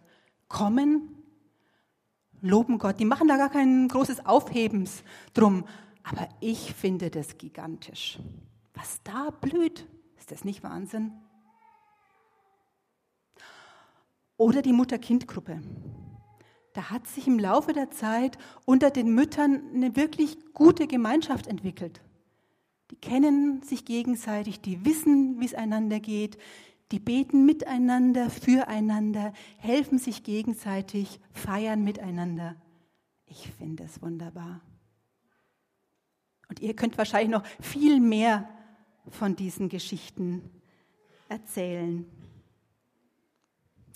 Kommen, 0.48 1.24
loben 2.42 2.78
Gott. 2.78 3.00
Die 3.00 3.06
machen 3.06 3.28
da 3.28 3.38
gar 3.38 3.50
kein 3.50 3.88
großes 3.88 4.26
Aufhebens 4.26 5.04
drum. 5.34 5.66
Aber 6.04 6.30
ich 6.40 6.74
finde 6.74 7.10
das 7.10 7.38
gigantisch. 7.38 8.20
Was 8.74 9.02
da 9.04 9.32
blüht, 9.32 9.88
ist 10.18 10.32
das 10.32 10.44
nicht 10.44 10.64
Wahnsinn? 10.64 11.12
Oder 14.38 14.62
die 14.62 14.74
Mutter-Kind-Gruppe. 14.74 15.62
Da 16.74 16.90
hat 16.90 17.08
sich 17.08 17.26
im 17.26 17.40
Laufe 17.40 17.72
der 17.72 17.90
Zeit 17.90 18.38
unter 18.66 18.92
den 18.92 19.16
Müttern 19.16 19.62
eine 19.74 19.96
wirklich 19.96 20.38
gute 20.54 20.88
Gemeinschaft 20.88 21.48
entwickelt. 21.48 22.02
Die 22.92 22.98
kennen 22.98 23.64
sich 23.64 23.86
gegenseitig, 23.86 24.60
die 24.60 24.86
wissen, 24.86 25.40
wie 25.40 25.46
es 25.46 25.56
einander 25.56 26.00
geht, 26.00 26.38
die 26.92 27.00
beten 27.00 27.46
miteinander, 27.46 28.30
füreinander, 28.30 29.34
helfen 29.58 29.98
sich 29.98 30.24
gegenseitig, 30.24 31.20
feiern 31.34 31.84
miteinander. 31.84 32.56
Ich 33.26 33.52
finde 33.58 33.84
es 33.84 34.02
wunderbar. 34.02 34.62
Und 36.48 36.60
ihr 36.60 36.76
könnt 36.76 36.98
wahrscheinlich 36.98 37.32
noch 37.32 37.46
viel 37.60 38.00
mehr 38.00 38.48
von 39.10 39.36
diesen 39.36 39.68
Geschichten 39.70 40.50
erzählen. 41.28 42.06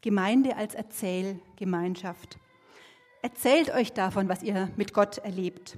Gemeinde 0.01 0.55
als 0.55 0.73
Erzählgemeinschaft. 0.73 2.39
Erzählt 3.21 3.69
euch 3.71 3.93
davon, 3.93 4.29
was 4.29 4.43
ihr 4.43 4.71
mit 4.77 4.93
Gott 4.93 5.19
erlebt, 5.19 5.77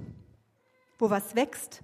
wo 0.98 1.10
was 1.10 1.34
wächst, 1.34 1.82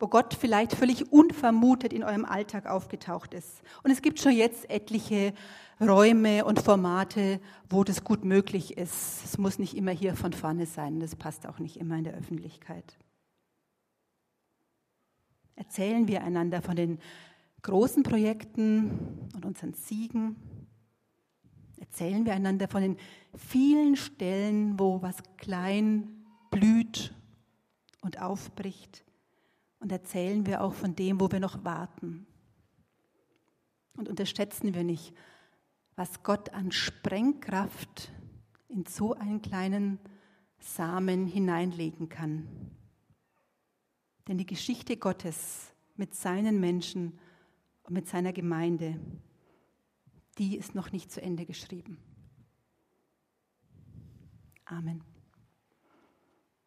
wo 0.00 0.08
Gott 0.08 0.32
vielleicht 0.32 0.72
völlig 0.72 1.12
unvermutet 1.12 1.92
in 1.92 2.02
eurem 2.02 2.24
Alltag 2.24 2.66
aufgetaucht 2.66 3.34
ist. 3.34 3.62
Und 3.82 3.90
es 3.90 4.00
gibt 4.00 4.18
schon 4.18 4.32
jetzt 4.32 4.68
etliche 4.70 5.34
Räume 5.78 6.46
und 6.46 6.60
Formate, 6.60 7.38
wo 7.68 7.84
das 7.84 8.02
gut 8.02 8.24
möglich 8.24 8.78
ist. 8.78 9.24
Es 9.24 9.36
muss 9.36 9.58
nicht 9.58 9.76
immer 9.76 9.92
hier 9.92 10.16
von 10.16 10.32
vorne 10.32 10.64
sein, 10.64 11.00
das 11.00 11.16
passt 11.16 11.46
auch 11.46 11.58
nicht 11.58 11.76
immer 11.76 11.96
in 11.96 12.04
der 12.04 12.14
Öffentlichkeit. 12.14 12.98
Erzählen 15.54 16.08
wir 16.08 16.24
einander 16.24 16.62
von 16.62 16.76
den 16.76 16.98
großen 17.60 18.02
Projekten 18.02 19.28
und 19.34 19.44
unseren 19.44 19.74
Siegen? 19.74 20.36
Erzählen 21.78 22.24
wir 22.24 22.32
einander 22.32 22.68
von 22.68 22.80
den 22.80 22.96
vielen 23.36 23.96
Stellen, 23.96 24.78
wo 24.78 25.02
was 25.02 25.16
klein 25.36 26.24
blüht 26.50 27.14
und 28.00 28.22
aufbricht? 28.22 29.04
Und 29.80 29.90
erzählen 29.90 30.46
wir 30.46 30.62
auch 30.62 30.74
von 30.74 30.94
dem, 30.94 31.20
wo 31.20 31.30
wir 31.32 31.40
noch 31.40 31.64
warten? 31.64 32.26
Und 33.96 34.08
unterschätzen 34.08 34.74
wir 34.74 34.84
nicht, 34.84 35.14
was 35.96 36.22
Gott 36.22 36.50
an 36.50 36.70
Sprengkraft 36.70 38.12
in 38.68 38.86
so 38.86 39.14
einen 39.14 39.42
kleinen 39.42 39.98
Samen 40.58 41.26
hineinlegen 41.26 42.08
kann. 42.08 42.46
Denn 44.28 44.38
die 44.38 44.46
Geschichte 44.46 44.96
Gottes 44.96 45.72
mit 45.96 46.14
seinen 46.14 46.60
Menschen 46.60 47.18
und 47.82 47.94
mit 47.94 48.06
seiner 48.06 48.32
Gemeinde, 48.32 49.00
die 50.38 50.56
ist 50.56 50.74
noch 50.74 50.92
nicht 50.92 51.10
zu 51.10 51.20
Ende 51.20 51.46
geschrieben. 51.46 51.98
Amen. 54.66 55.09